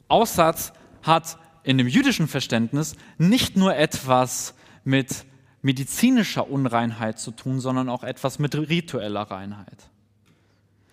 [0.09, 4.55] Aussatz hat in dem jüdischen Verständnis nicht nur etwas
[4.85, 5.25] mit
[5.63, 9.90] medizinischer Unreinheit zu tun, sondern auch etwas mit ritueller Reinheit.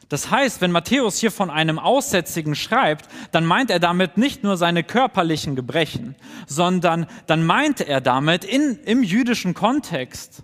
[0.10, 4.56] Das heißt, wenn Matthäus hier von einem Aussätzigen schreibt, dann meint er damit nicht nur
[4.56, 6.16] seine körperlichen Gebrechen,
[6.48, 10.44] sondern dann meint er damit in, im jüdischen Kontext,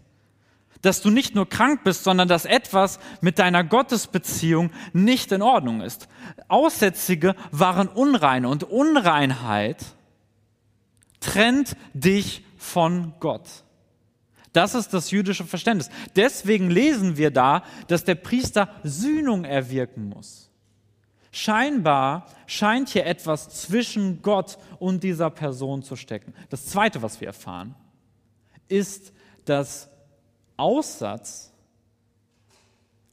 [0.82, 5.80] dass du nicht nur krank bist, sondern dass etwas mit deiner Gottesbeziehung nicht in Ordnung
[5.80, 6.10] ist.
[6.50, 9.78] Aussätzige waren unrein und Unreinheit
[11.22, 13.64] trennt dich von Gott.
[14.54, 15.90] Das ist das jüdische Verständnis.
[16.16, 20.52] Deswegen lesen wir da, dass der Priester Sühnung erwirken muss.
[21.32, 26.36] Scheinbar scheint hier etwas zwischen Gott und dieser Person zu stecken.
[26.50, 27.74] Das Zweite, was wir erfahren,
[28.68, 29.12] ist,
[29.46, 29.90] dass
[30.56, 31.52] Aussatz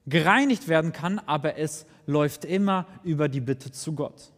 [0.06, 4.32] gereinigt werden kann, aber es läuft immer über die Bitte zu Gott.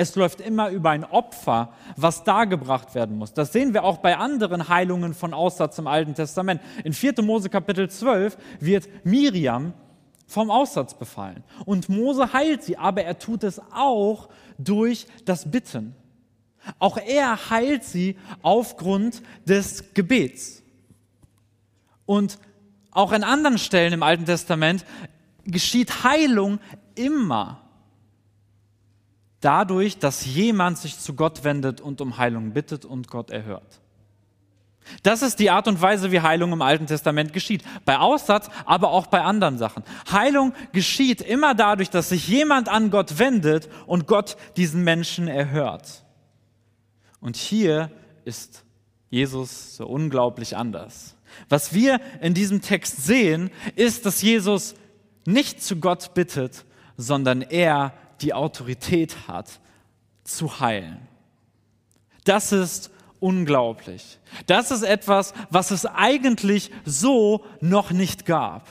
[0.00, 3.32] Es läuft immer über ein Opfer, was dargebracht werden muss.
[3.32, 6.60] Das sehen wir auch bei anderen Heilungen von Aussatz im Alten Testament.
[6.84, 7.14] In 4.
[7.22, 9.72] Mose Kapitel 12 wird Miriam
[10.28, 11.42] vom Aussatz befallen.
[11.64, 15.96] Und Mose heilt sie, aber er tut es auch durch das Bitten.
[16.78, 20.62] Auch er heilt sie aufgrund des Gebets.
[22.06, 22.38] Und
[22.92, 24.84] auch an anderen Stellen im Alten Testament
[25.44, 26.60] geschieht Heilung
[26.94, 27.67] immer
[29.40, 33.80] dadurch, dass jemand sich zu Gott wendet und um Heilung bittet und Gott erhört.
[35.02, 37.62] Das ist die Art und Weise, wie Heilung im Alten Testament geschieht.
[37.84, 39.82] Bei Aussatz, aber auch bei anderen Sachen.
[40.10, 46.04] Heilung geschieht immer dadurch, dass sich jemand an Gott wendet und Gott diesen Menschen erhört.
[47.20, 47.90] Und hier
[48.24, 48.64] ist
[49.10, 51.16] Jesus so unglaublich anders.
[51.48, 54.74] Was wir in diesem Text sehen, ist, dass Jesus
[55.26, 56.64] nicht zu Gott bittet,
[56.96, 59.60] sondern er die Autorität hat,
[60.24, 61.06] zu heilen.
[62.24, 64.18] Das ist unglaublich.
[64.46, 68.68] Das ist etwas, was es eigentlich so noch nicht gab.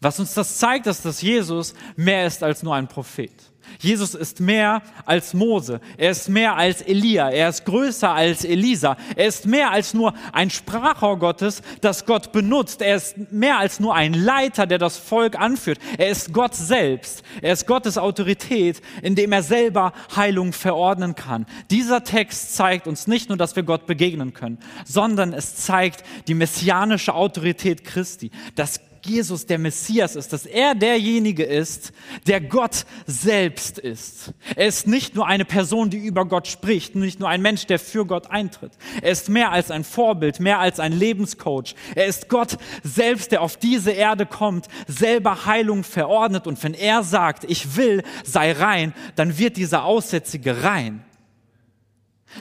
[0.00, 3.49] Was uns das zeigt, ist, dass Jesus mehr ist als nur ein Prophet.
[3.78, 8.96] Jesus ist mehr als Mose, er ist mehr als Elia, er ist größer als Elisa,
[9.16, 13.80] er ist mehr als nur ein Sprachrohr Gottes, das Gott benutzt, er ist mehr als
[13.80, 18.82] nur ein Leiter, der das Volk anführt, er ist Gott selbst, er ist Gottes Autorität,
[19.02, 21.46] indem er selber Heilung verordnen kann.
[21.70, 26.34] Dieser Text zeigt uns nicht nur, dass wir Gott begegnen können, sondern es zeigt die
[26.34, 31.92] messianische Autorität Christi, dass Jesus der Messias ist, dass er derjenige ist,
[32.26, 34.32] der Gott selbst ist.
[34.56, 37.78] Er ist nicht nur eine Person, die über Gott spricht, nicht nur ein Mensch, der
[37.78, 38.72] für Gott eintritt.
[39.02, 41.74] Er ist mehr als ein Vorbild, mehr als ein Lebenscoach.
[41.94, 46.46] Er ist Gott selbst, der auf diese Erde kommt, selber Heilung verordnet.
[46.46, 51.04] Und wenn er sagt, ich will, sei rein, dann wird dieser Aussätzige rein.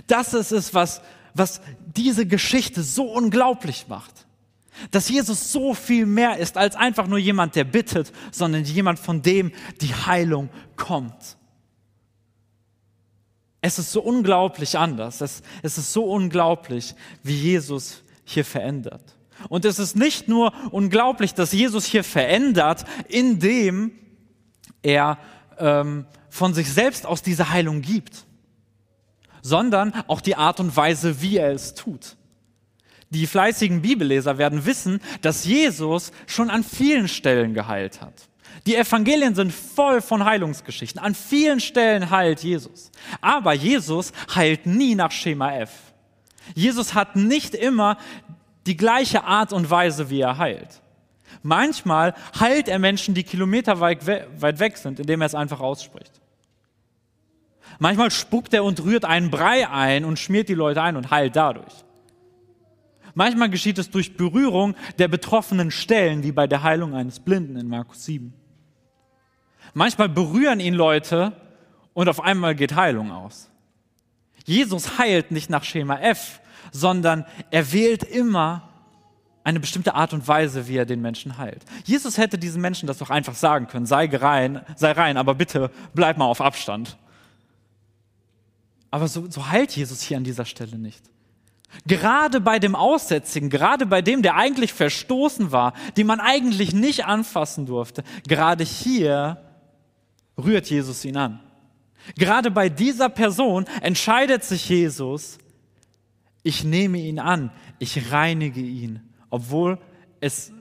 [0.08, 1.02] Das ist es, was,
[1.34, 1.62] was
[1.96, 4.28] diese Geschichte so unglaublich macht.
[4.92, 9.22] Dass Jesus so viel mehr ist als einfach nur jemand, der bittet, sondern jemand, von
[9.22, 11.38] dem die Heilung kommt.
[13.62, 15.22] Es ist so unglaublich anders.
[15.22, 19.16] Es, es ist so unglaublich, wie Jesus hier verändert.
[19.48, 23.92] Und es ist nicht nur unglaublich, dass Jesus hier verändert, indem
[24.82, 25.18] er
[25.58, 28.26] ähm, von sich selbst aus diese Heilung gibt,
[29.42, 32.18] sondern auch die Art und Weise, wie er es tut.
[33.10, 38.14] Die fleißigen Bibelleser werden wissen, dass Jesus schon an vielen Stellen geheilt hat.
[38.66, 41.02] Die Evangelien sind voll von Heilungsgeschichten.
[41.02, 42.92] An vielen Stellen heilt Jesus.
[43.22, 45.72] Aber Jesus heilt nie nach Schema F.
[46.54, 47.98] Jesus hat nicht immer
[48.68, 50.82] die gleiche Art und Weise, wie er heilt.
[51.42, 56.12] Manchmal heilt er Menschen, die Kilometer weit weg sind, indem er es einfach ausspricht.
[57.80, 61.36] Manchmal spuckt er und rührt einen Brei ein und schmiert die Leute ein und heilt
[61.36, 61.74] dadurch.
[63.16, 67.68] Manchmal geschieht es durch Berührung der betroffenen Stellen, wie bei der Heilung eines Blinden in
[67.68, 68.34] Markus 7.
[69.74, 71.34] Manchmal berühren ihn Leute
[71.94, 73.50] und auf einmal geht Heilung aus.
[74.46, 76.42] Jesus heilt nicht nach Schema F,
[76.72, 78.70] sondern er wählt immer
[79.44, 81.64] eine bestimmte Art und Weise, wie er den Menschen heilt.
[81.86, 85.72] Jesus hätte diesen Menschen das doch einfach sagen können, sei rein, sei rein, aber bitte
[85.94, 86.98] bleib mal auf Abstand.
[88.92, 91.04] Aber so, so heilt Jesus hier an dieser Stelle nicht.
[91.86, 97.06] Gerade bei dem Aussätzigen, gerade bei dem, der eigentlich verstoßen war, den man eigentlich nicht
[97.06, 99.38] anfassen durfte, gerade hier
[100.38, 101.40] rührt Jesus ihn an.
[102.18, 105.38] Gerade bei dieser Person entscheidet sich Jesus,
[106.42, 109.78] ich nehme ihn an, ich reinige ihn, obwohl
[110.22, 110.52] es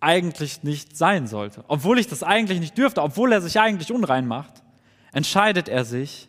[0.00, 4.26] eigentlich nicht sein sollte, obwohl ich das eigentlich nicht dürfte, obwohl er sich eigentlich unrein
[4.26, 4.62] macht,
[5.12, 6.28] entscheidet er sich,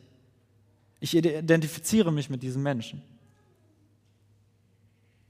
[0.99, 3.01] ich identifiziere mich mit diesem Menschen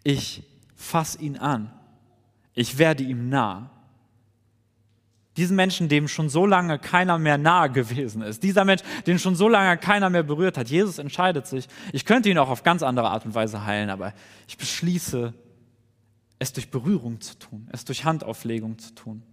[0.05, 0.43] ich
[0.75, 1.71] fasse ihn an,
[2.53, 3.71] ich werde ihm nah.
[5.35, 9.35] Diesen Menschen, dem schon so lange keiner mehr nahe gewesen ist, dieser Mensch, den schon
[9.35, 12.83] so lange keiner mehr berührt hat, Jesus entscheidet sich, ich könnte ihn auch auf ganz
[12.83, 14.13] andere Art und Weise heilen, aber
[14.47, 15.33] ich beschließe,
[16.37, 19.23] es durch Berührung zu tun, es durch Handauflegung zu tun.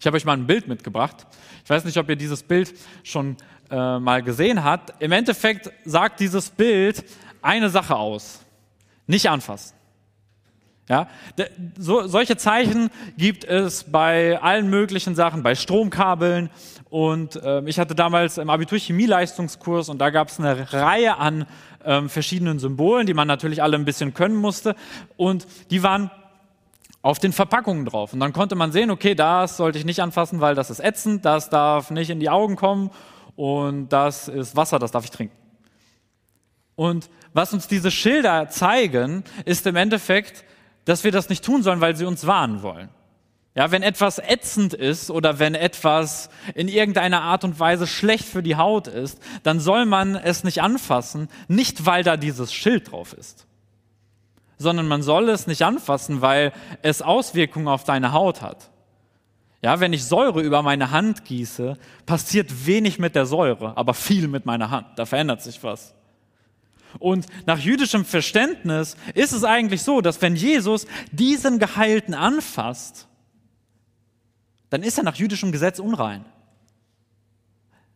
[0.00, 1.26] Ich habe euch mal ein Bild mitgebracht.
[1.62, 3.36] Ich weiß nicht, ob ihr dieses Bild schon
[3.70, 5.00] äh, mal gesehen habt.
[5.00, 7.04] Im Endeffekt sagt dieses Bild
[7.42, 8.40] eine Sache aus.
[9.06, 9.74] Nicht anfassen.
[10.88, 11.06] Ja,
[11.78, 16.50] so, solche Zeichen gibt es bei allen möglichen Sachen, bei Stromkabeln.
[16.88, 21.46] Und äh, ich hatte damals im Abitur Chemieleistungskurs und da gab es eine Reihe an
[21.84, 24.74] äh, verschiedenen Symbolen, die man natürlich alle ein bisschen können musste.
[25.16, 26.10] Und die waren
[27.02, 28.12] auf den Verpackungen drauf.
[28.12, 31.24] Und dann konnte man sehen, okay, das sollte ich nicht anfassen, weil das ist ätzend,
[31.24, 32.90] das darf nicht in die Augen kommen
[33.36, 35.39] und das ist Wasser, das darf ich trinken.
[36.80, 40.46] Und was uns diese Schilder zeigen, ist im Endeffekt,
[40.86, 42.88] dass wir das nicht tun sollen, weil sie uns warnen wollen.
[43.54, 48.42] Ja, wenn etwas ätzend ist oder wenn etwas in irgendeiner Art und Weise schlecht für
[48.42, 53.12] die Haut ist, dann soll man es nicht anfassen, nicht weil da dieses Schild drauf
[53.12, 53.46] ist,
[54.56, 58.70] sondern man soll es nicht anfassen, weil es Auswirkungen auf deine Haut hat.
[59.60, 64.28] Ja, wenn ich Säure über meine Hand gieße, passiert wenig mit der Säure, aber viel
[64.28, 64.86] mit meiner Hand.
[64.96, 65.94] Da verändert sich was.
[66.98, 73.06] Und nach jüdischem Verständnis ist es eigentlich so, dass wenn Jesus diesen Geheilten anfasst,
[74.70, 76.24] dann ist er nach jüdischem Gesetz unrein.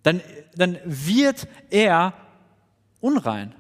[0.03, 0.21] Dann,
[0.55, 2.15] dann wird er
[3.01, 3.55] unrein.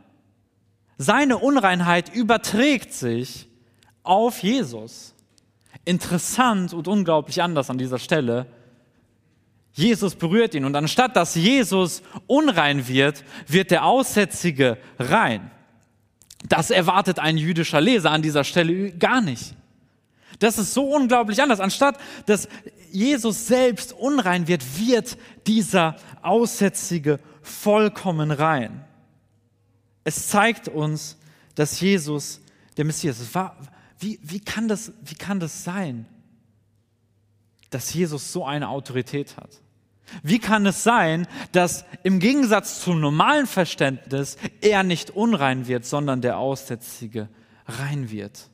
[0.99, 3.49] Seine Unreinheit überträgt sich
[4.03, 5.15] auf Jesus.
[5.85, 8.47] Interessant und unglaublich anders an dieser Stelle
[9.75, 15.51] Jesus berührt ihn und anstatt dass Jesus unrein wird, wird der Aussätzige rein.
[16.49, 19.55] Das erwartet ein jüdischer Leser an dieser Stelle gar nicht.
[20.39, 21.59] Das ist so unglaublich anders.
[21.59, 22.49] Anstatt dass
[22.93, 28.85] Jesus selbst unrein wird, wird dieser Aussätzige vollkommen rein.
[30.05, 31.19] Es zeigt uns,
[31.57, 32.41] dass Jesus
[32.77, 33.35] der Messias ist.
[33.99, 36.07] Wie, wie, kann das, wie kann das sein,
[37.71, 39.64] dass Jesus so eine Autorität hat?
[40.23, 46.21] Wie kann es sein, dass im Gegensatz zum normalen Verständnis er nicht unrein wird, sondern
[46.21, 47.29] der Aussätzige
[47.67, 48.51] rein wird?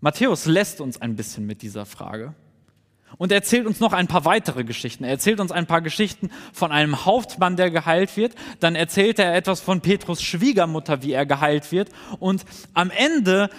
[0.00, 2.34] Matthäus lässt uns ein bisschen mit dieser Frage
[3.16, 5.04] und erzählt uns noch ein paar weitere Geschichten.
[5.04, 8.34] Er erzählt uns ein paar Geschichten von einem Hauptmann, der geheilt wird.
[8.60, 11.90] Dann erzählt er etwas von Petrus Schwiegermutter, wie er geheilt wird.
[12.18, 13.50] Und am Ende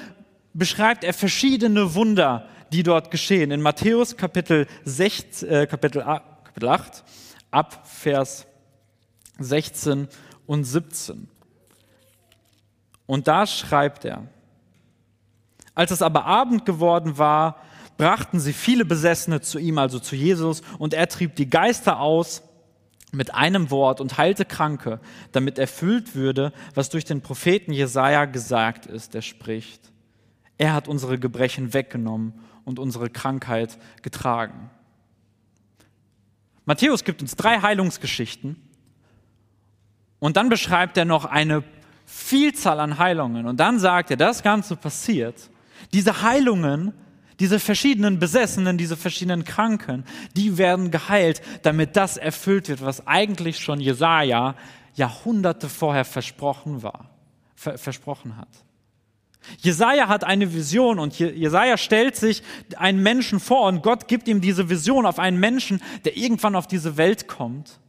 [0.53, 3.51] beschreibt er verschiedene Wunder, die dort geschehen.
[3.51, 7.03] In Matthäus Kapitel, 6, äh, Kapitel, Kapitel 8
[7.51, 8.47] ab Vers
[9.39, 10.09] 16
[10.45, 11.29] und 17.
[13.05, 14.27] Und da schreibt er,
[15.73, 17.61] als es aber Abend geworden war,
[17.97, 22.43] brachten sie viele Besessene zu ihm, also zu Jesus, und er trieb die Geister aus
[23.13, 24.99] mit einem Wort und heilte Kranke,
[25.31, 29.93] damit erfüllt würde, was durch den Propheten Jesaja gesagt ist, der spricht.
[30.57, 32.33] Er hat unsere Gebrechen weggenommen
[32.65, 34.69] und unsere Krankheit getragen.
[36.65, 38.56] Matthäus gibt uns drei Heilungsgeschichten
[40.19, 41.63] und dann beschreibt er noch eine
[42.06, 45.49] Vielzahl an Heilungen und dann sagt er, das Ganze passiert.
[45.93, 46.93] Diese Heilungen,
[47.39, 53.60] diese verschiedenen Besessenen, diese verschiedenen Kranken, die werden geheilt, damit das erfüllt wird, was eigentlich
[53.60, 54.56] schon Jesaja
[54.95, 57.10] Jahrhunderte vorher versprochen war,
[57.56, 58.47] versprochen hat.
[59.60, 62.43] Jesaja hat eine Vision und Jesaja stellt sich
[62.77, 66.67] einen Menschen vor und Gott gibt ihm diese Vision auf einen Menschen, der irgendwann auf
[66.67, 67.79] diese Welt kommt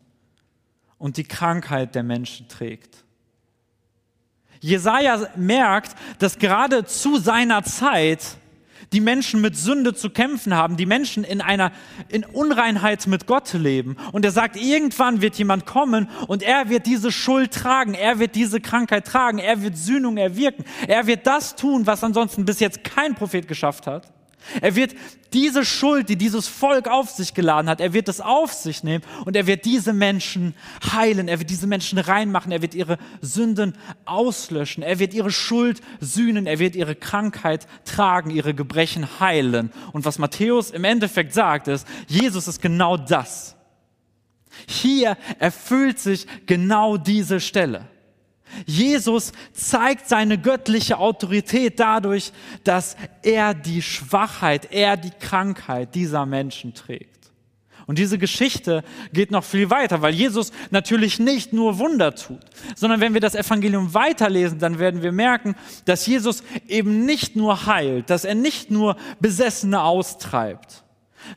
[0.99, 3.05] und die Krankheit der Menschen trägt.
[4.61, 8.39] Jesaja merkt, dass gerade zu seiner Zeit
[8.93, 11.73] die Menschen mit Sünde zu kämpfen haben, die Menschen in einer
[12.09, 13.97] in Unreinheit mit Gott leben.
[14.13, 18.35] Und er sagt, irgendwann wird jemand kommen und er wird diese Schuld tragen, er wird
[18.35, 22.85] diese Krankheit tragen, er wird Sühnung erwirken, er wird das tun, was ansonsten bis jetzt
[22.85, 24.16] kein Prophet geschafft hat.
[24.61, 24.95] Er wird
[25.33, 29.05] diese Schuld, die dieses Volk auf sich geladen hat, er wird es auf sich nehmen
[29.25, 30.55] und er wird diese Menschen
[30.93, 35.81] heilen, er wird diese Menschen reinmachen, er wird ihre Sünden auslöschen, er wird ihre Schuld
[36.01, 39.73] sühnen, er wird ihre Krankheit tragen, ihre Gebrechen heilen.
[39.93, 43.57] Und was Matthäus im Endeffekt sagt, ist, Jesus ist genau das.
[44.67, 47.89] Hier erfüllt sich genau diese Stelle.
[48.65, 52.33] Jesus zeigt seine göttliche Autorität dadurch,
[52.65, 57.17] dass er die Schwachheit, er die Krankheit dieser Menschen trägt.
[57.87, 62.41] Und diese Geschichte geht noch viel weiter, weil Jesus natürlich nicht nur Wunder tut,
[62.75, 67.67] sondern wenn wir das Evangelium weiterlesen, dann werden wir merken, dass Jesus eben nicht nur
[67.67, 70.83] heilt, dass er nicht nur Besessene austreibt,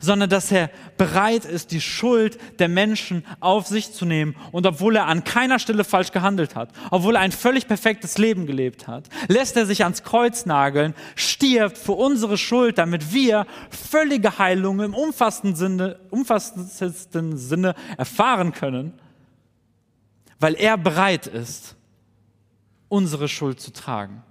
[0.00, 4.36] sondern dass er bereit ist, die Schuld der Menschen auf sich zu nehmen.
[4.52, 8.46] Und obwohl er an keiner Stelle falsch gehandelt hat, obwohl er ein völlig perfektes Leben
[8.46, 14.38] gelebt hat, lässt er sich ans Kreuz nageln, stirbt für unsere Schuld, damit wir völlige
[14.38, 18.92] Heilung im umfassendsten Sinne, umfassendsten Sinne erfahren können,
[20.38, 21.76] weil er bereit ist,
[22.88, 24.22] unsere Schuld zu tragen.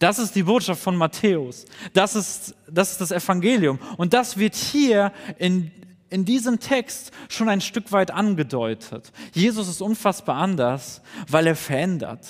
[0.00, 1.66] Das ist die Botschaft von Matthäus.
[1.92, 3.78] Das ist, das ist das Evangelium.
[3.98, 5.70] Und das wird hier in,
[6.08, 9.12] in diesem Text schon ein Stück weit angedeutet.
[9.34, 12.26] Jesus ist unfassbar anders, weil er verändert,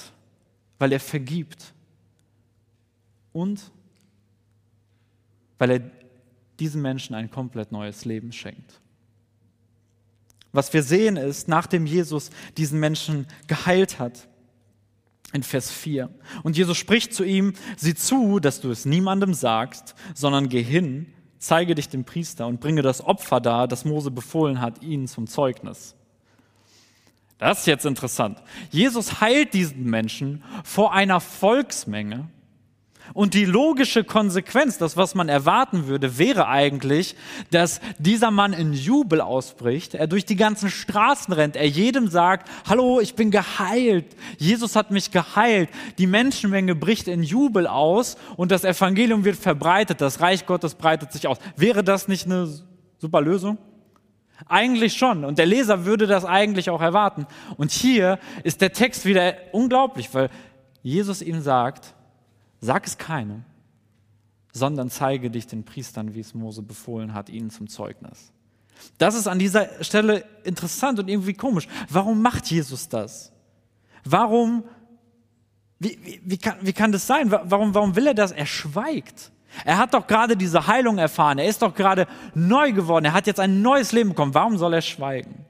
[0.81, 1.73] weil er vergibt
[3.33, 3.71] und
[5.57, 5.91] weil er
[6.59, 8.81] diesen Menschen ein komplett neues Leben schenkt.
[10.51, 14.27] Was wir sehen ist, nachdem Jesus diesen Menschen geheilt hat,
[15.33, 16.11] in Vers 4.
[16.43, 21.07] Und Jesus spricht zu ihm, sieh zu, dass du es niemandem sagst, sondern geh hin,
[21.39, 25.27] zeige dich dem Priester und bringe das Opfer dar, das Mose befohlen hat, ihnen zum
[25.27, 25.95] Zeugnis.
[27.39, 28.43] Das ist jetzt interessant.
[28.71, 32.29] Jesus heilt diesen Menschen vor einer Volksmenge
[33.15, 37.17] und die logische Konsequenz, das was man erwarten würde, wäre eigentlich,
[37.51, 42.49] dass dieser Mann in Jubel ausbricht, er durch die ganzen Straßen rennt, er jedem sagt,
[42.69, 44.07] hallo, ich bin geheilt,
[44.39, 45.71] Jesus hat mich geheilt.
[45.99, 51.13] Die Menschenmenge bricht in Jubel aus und das Evangelium wird verbreitet, das Reich Gottes breitet
[51.13, 51.39] sich aus.
[51.57, 52.49] Wäre das nicht eine
[52.99, 53.59] super Lösung?
[54.47, 55.25] Eigentlich schon.
[55.25, 57.27] Und der Leser würde das eigentlich auch erwarten.
[57.57, 60.31] Und hier ist der Text wieder unglaublich, weil
[60.83, 61.95] Jesus ihm sagt,
[62.61, 63.45] Sag es keinem,
[64.53, 68.33] sondern zeige dich den Priestern, wie es Mose befohlen hat, ihnen zum Zeugnis.
[68.99, 71.69] Das ist an dieser Stelle interessant und irgendwie komisch.
[71.89, 73.33] Warum macht Jesus das?
[74.05, 74.65] Warum,
[75.79, 77.31] wie, wie, wie, kann, wie kann das sein?
[77.31, 78.33] Warum, warum will er das?
[78.33, 79.33] Er schweigt.
[79.65, 81.39] Er hat doch gerade diese Heilung erfahren.
[81.39, 83.05] Er ist doch gerade neu geworden.
[83.05, 84.35] Er hat jetzt ein neues Leben bekommen.
[84.35, 85.45] Warum soll er schweigen?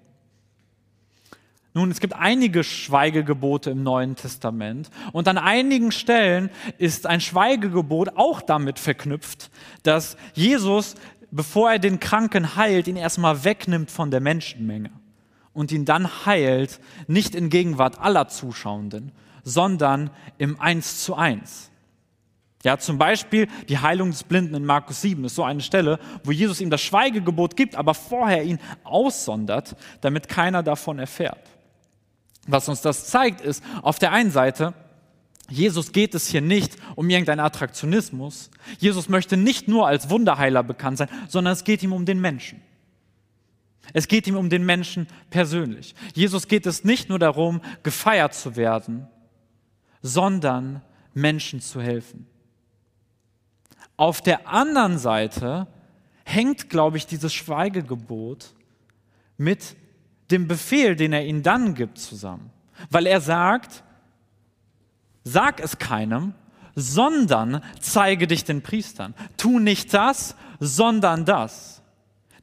[1.73, 8.16] Nun, es gibt einige Schweigegebote im Neuen Testament und an einigen Stellen ist ein Schweigegebot
[8.16, 9.51] auch damit verknüpft,
[9.85, 10.97] dass Jesus,
[11.31, 14.91] bevor er den Kranken heilt, ihn erstmal wegnimmt von der Menschenmenge
[15.53, 19.12] und ihn dann heilt, nicht in Gegenwart aller Zuschauenden,
[19.45, 21.71] sondern im Eins zu eins.
[22.64, 26.33] Ja, zum Beispiel die Heilung des Blinden in Markus 7 ist so eine Stelle, wo
[26.33, 31.60] Jesus ihm das Schweigegebot gibt, aber vorher ihn aussondert, damit keiner davon erfährt.
[32.51, 34.74] Was uns das zeigt, ist auf der einen Seite,
[35.48, 38.51] Jesus geht es hier nicht um irgendeinen Attraktionismus.
[38.78, 42.62] Jesus möchte nicht nur als Wunderheiler bekannt sein, sondern es geht ihm um den Menschen.
[43.92, 45.94] Es geht ihm um den Menschen persönlich.
[46.14, 49.09] Jesus geht es nicht nur darum, gefeiert zu werden,
[50.03, 50.82] sondern
[51.14, 52.26] Menschen zu helfen.
[53.96, 55.66] Auf der anderen Seite
[56.24, 58.55] hängt, glaube ich, dieses Schweigegebot
[59.36, 59.76] mit
[60.31, 62.51] dem Befehl, den er ihnen dann gibt, zusammen.
[62.91, 63.83] Weil er sagt,
[65.24, 66.35] sag es keinem,
[66.74, 69.14] sondern zeige dich den Priestern.
[69.37, 71.83] Tu nicht das, sondern das.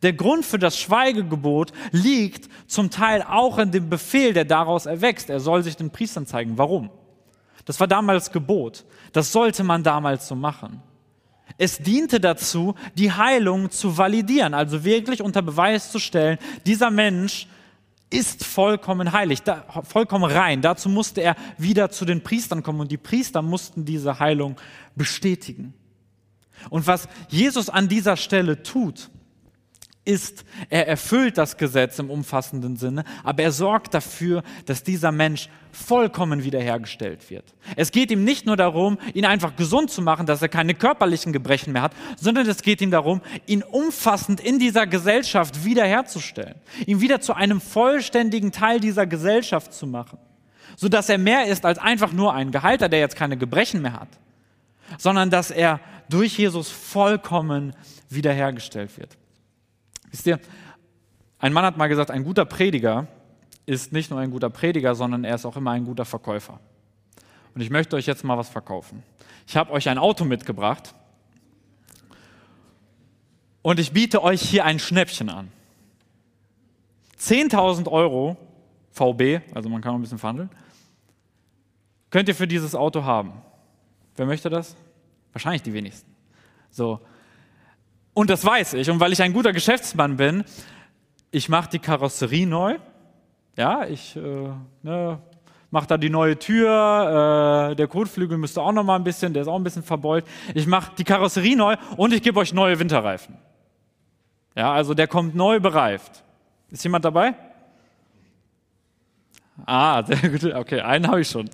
[0.02, 5.30] Der Grund für das Schweigegebot liegt zum Teil auch in dem Befehl, der daraus erwächst.
[5.30, 6.58] Er soll sich den Priestern zeigen.
[6.58, 6.92] Warum?
[7.66, 8.86] Das war damals Gebot.
[9.12, 10.82] Das sollte man damals so machen.
[11.58, 17.48] Es diente dazu, die Heilung zu validieren, also wirklich unter Beweis zu stellen, dieser Mensch
[18.10, 20.62] ist vollkommen heilig, da, vollkommen rein.
[20.62, 24.56] Dazu musste er wieder zu den Priestern kommen und die Priester mussten diese Heilung
[24.96, 25.74] bestätigen.
[26.70, 29.10] Und was Jesus an dieser Stelle tut,
[30.08, 35.50] ist, er erfüllt das Gesetz im umfassenden Sinne, aber er sorgt dafür, dass dieser Mensch
[35.72, 37.44] vollkommen wiederhergestellt wird.
[37.76, 41.34] Es geht ihm nicht nur darum, ihn einfach gesund zu machen, dass er keine körperlichen
[41.34, 46.56] Gebrechen mehr hat, sondern es geht ihm darum, ihn umfassend in dieser Gesellschaft wiederherzustellen,
[46.86, 50.18] ihn wieder zu einem vollständigen Teil dieser Gesellschaft zu machen,
[50.78, 54.10] sodass er mehr ist als einfach nur ein Gehalter, der jetzt keine Gebrechen mehr hat,
[54.98, 55.80] sondern dass er
[56.10, 57.74] durch Jesus vollkommen
[58.10, 59.18] wiederhergestellt wird.
[60.18, 60.40] Wisst ihr,
[61.38, 63.06] ein Mann hat mal gesagt, ein guter Prediger
[63.68, 66.60] ist nicht nur ein guter Prediger, sondern er ist auch immer ein guter Verkäufer.
[67.54, 69.04] Und ich möchte euch jetzt mal was verkaufen.
[69.46, 70.96] Ich habe euch ein Auto mitgebracht
[73.62, 75.52] und ich biete euch hier ein Schnäppchen an.
[77.20, 78.38] 10.000 Euro
[78.94, 80.50] VB, also man kann auch ein bisschen verhandeln,
[82.10, 83.34] könnt ihr für dieses Auto haben.
[84.16, 84.76] Wer möchte das?
[85.32, 86.12] Wahrscheinlich die wenigsten.
[86.72, 87.02] So,
[88.18, 88.90] und das weiß ich.
[88.90, 90.44] Und weil ich ein guter Geschäftsmann bin,
[91.30, 92.80] ich mache die Karosserie neu.
[93.56, 94.50] Ja, ich äh,
[94.82, 95.20] ne,
[95.70, 97.70] mache da die neue Tür.
[97.70, 100.26] Äh, der Kotflügel müsste auch noch mal ein bisschen, der ist auch ein bisschen verbeult.
[100.56, 103.38] Ich mache die Karosserie neu und ich gebe euch neue Winterreifen.
[104.56, 106.24] Ja, also der kommt neu bereift.
[106.72, 107.36] Ist jemand dabei?
[109.68, 110.44] Ah, sehr gut.
[110.44, 111.48] Okay, einen habe ich schon.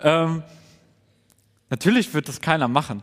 [0.00, 0.44] Ähm,
[1.68, 3.02] natürlich wird das keiner machen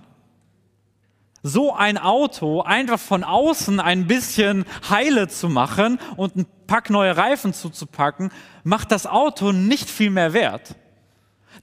[1.43, 7.17] so ein Auto einfach von außen ein bisschen heile zu machen und ein Pack neue
[7.17, 8.31] Reifen zuzupacken,
[8.63, 10.75] macht das Auto nicht viel mehr wert.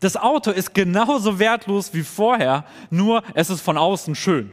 [0.01, 4.53] Das Auto ist genauso wertlos wie vorher, nur es ist von außen schön.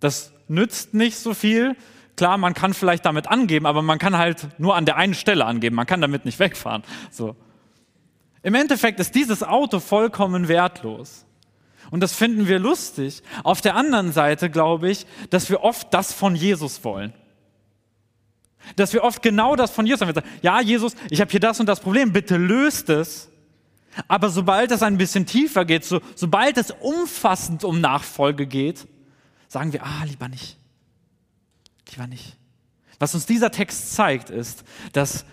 [0.00, 1.76] Das nützt nicht so viel.
[2.16, 5.44] Klar, man kann vielleicht damit angeben, aber man kann halt nur an der einen Stelle
[5.44, 5.76] angeben.
[5.76, 6.82] Man kann damit nicht wegfahren.
[7.10, 7.36] So.
[8.42, 11.26] Im Endeffekt ist dieses Auto vollkommen wertlos.
[11.90, 13.22] Und das finden wir lustig.
[13.44, 17.12] Auf der anderen Seite glaube ich, dass wir oft das von Jesus wollen.
[18.74, 20.14] Dass wir oft genau das von Jesus haben.
[20.14, 23.30] Sagen, ja, Jesus, ich habe hier das und das Problem, bitte löst es.
[24.08, 28.86] Aber sobald es ein bisschen tiefer geht, so, sobald es umfassend um Nachfolge geht,
[29.48, 30.58] sagen wir, ah, lieber nicht.
[31.90, 32.36] Lieber nicht.
[32.98, 35.24] Was uns dieser Text zeigt, ist, dass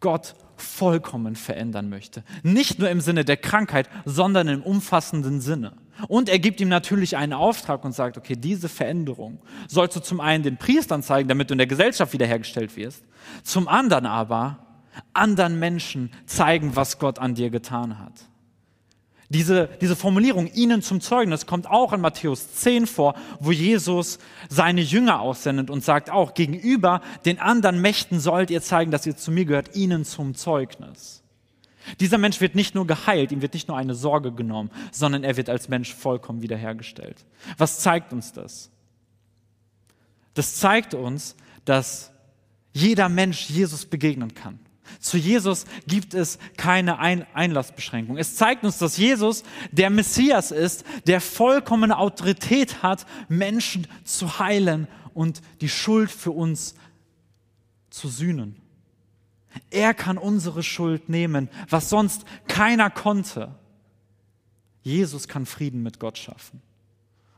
[0.00, 2.22] Gott vollkommen verändern möchte.
[2.42, 5.72] Nicht nur im Sinne der Krankheit, sondern im umfassenden Sinne.
[6.08, 9.38] Und er gibt ihm natürlich einen Auftrag und sagt, okay, diese Veränderung
[9.68, 13.04] sollst du zum einen den Priestern zeigen, damit du in der Gesellschaft wiederhergestellt wirst,
[13.42, 14.58] zum anderen aber
[15.12, 18.12] anderen Menschen zeigen, was Gott an dir getan hat.
[19.30, 24.18] Diese, diese Formulierung, ihnen zum Zeugnis, kommt auch in Matthäus 10 vor, wo Jesus
[24.50, 29.16] seine Jünger aussendet und sagt auch, gegenüber den anderen Mächten sollt ihr zeigen, dass ihr
[29.16, 31.22] zu mir gehört, ihnen zum Zeugnis.
[32.00, 35.36] Dieser Mensch wird nicht nur geheilt, ihm wird nicht nur eine Sorge genommen, sondern er
[35.36, 37.24] wird als Mensch vollkommen wiederhergestellt.
[37.58, 38.70] Was zeigt uns das?
[40.34, 42.10] Das zeigt uns, dass
[42.72, 44.58] jeder Mensch Jesus begegnen kann.
[45.00, 48.16] Zu Jesus gibt es keine Einlassbeschränkung.
[48.16, 54.88] Es zeigt uns, dass Jesus der Messias ist, der vollkommene Autorität hat, Menschen zu heilen
[55.14, 56.74] und die Schuld für uns
[57.90, 58.60] zu sühnen.
[59.70, 63.54] Er kann unsere Schuld nehmen, was sonst keiner konnte.
[64.82, 66.60] Jesus kann Frieden mit Gott schaffen.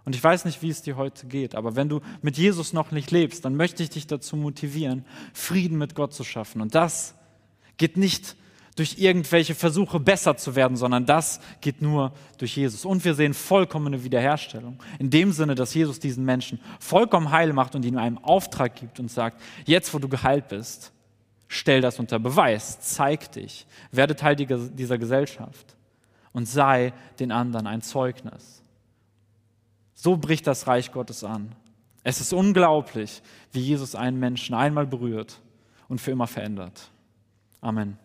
[0.07, 2.93] Und ich weiß nicht, wie es dir heute geht, aber wenn du mit Jesus noch
[2.93, 6.61] nicht lebst, dann möchte ich dich dazu motivieren, Frieden mit Gott zu schaffen.
[6.61, 7.16] Und das
[7.77, 8.37] geht nicht
[8.77, 12.85] durch irgendwelche Versuche besser zu werden, sondern das geht nur durch Jesus.
[12.85, 14.79] Und wir sehen vollkommene Wiederherstellung.
[14.99, 19.01] In dem Sinne, dass Jesus diesen Menschen vollkommen heil macht und ihnen einen Auftrag gibt
[19.01, 20.93] und sagt, jetzt wo du geheilt bist,
[21.49, 25.75] stell das unter Beweis, zeig dich, werde Teil dieser Gesellschaft
[26.33, 28.63] und sei den anderen ein Zeugnis.
[29.95, 31.55] So bricht das Reich Gottes an.
[32.03, 33.23] Es ist unglaublich,
[33.53, 35.41] wie Jesus einen Menschen einmal berührt
[35.89, 36.91] und für immer verändert.
[37.63, 37.99] Amen.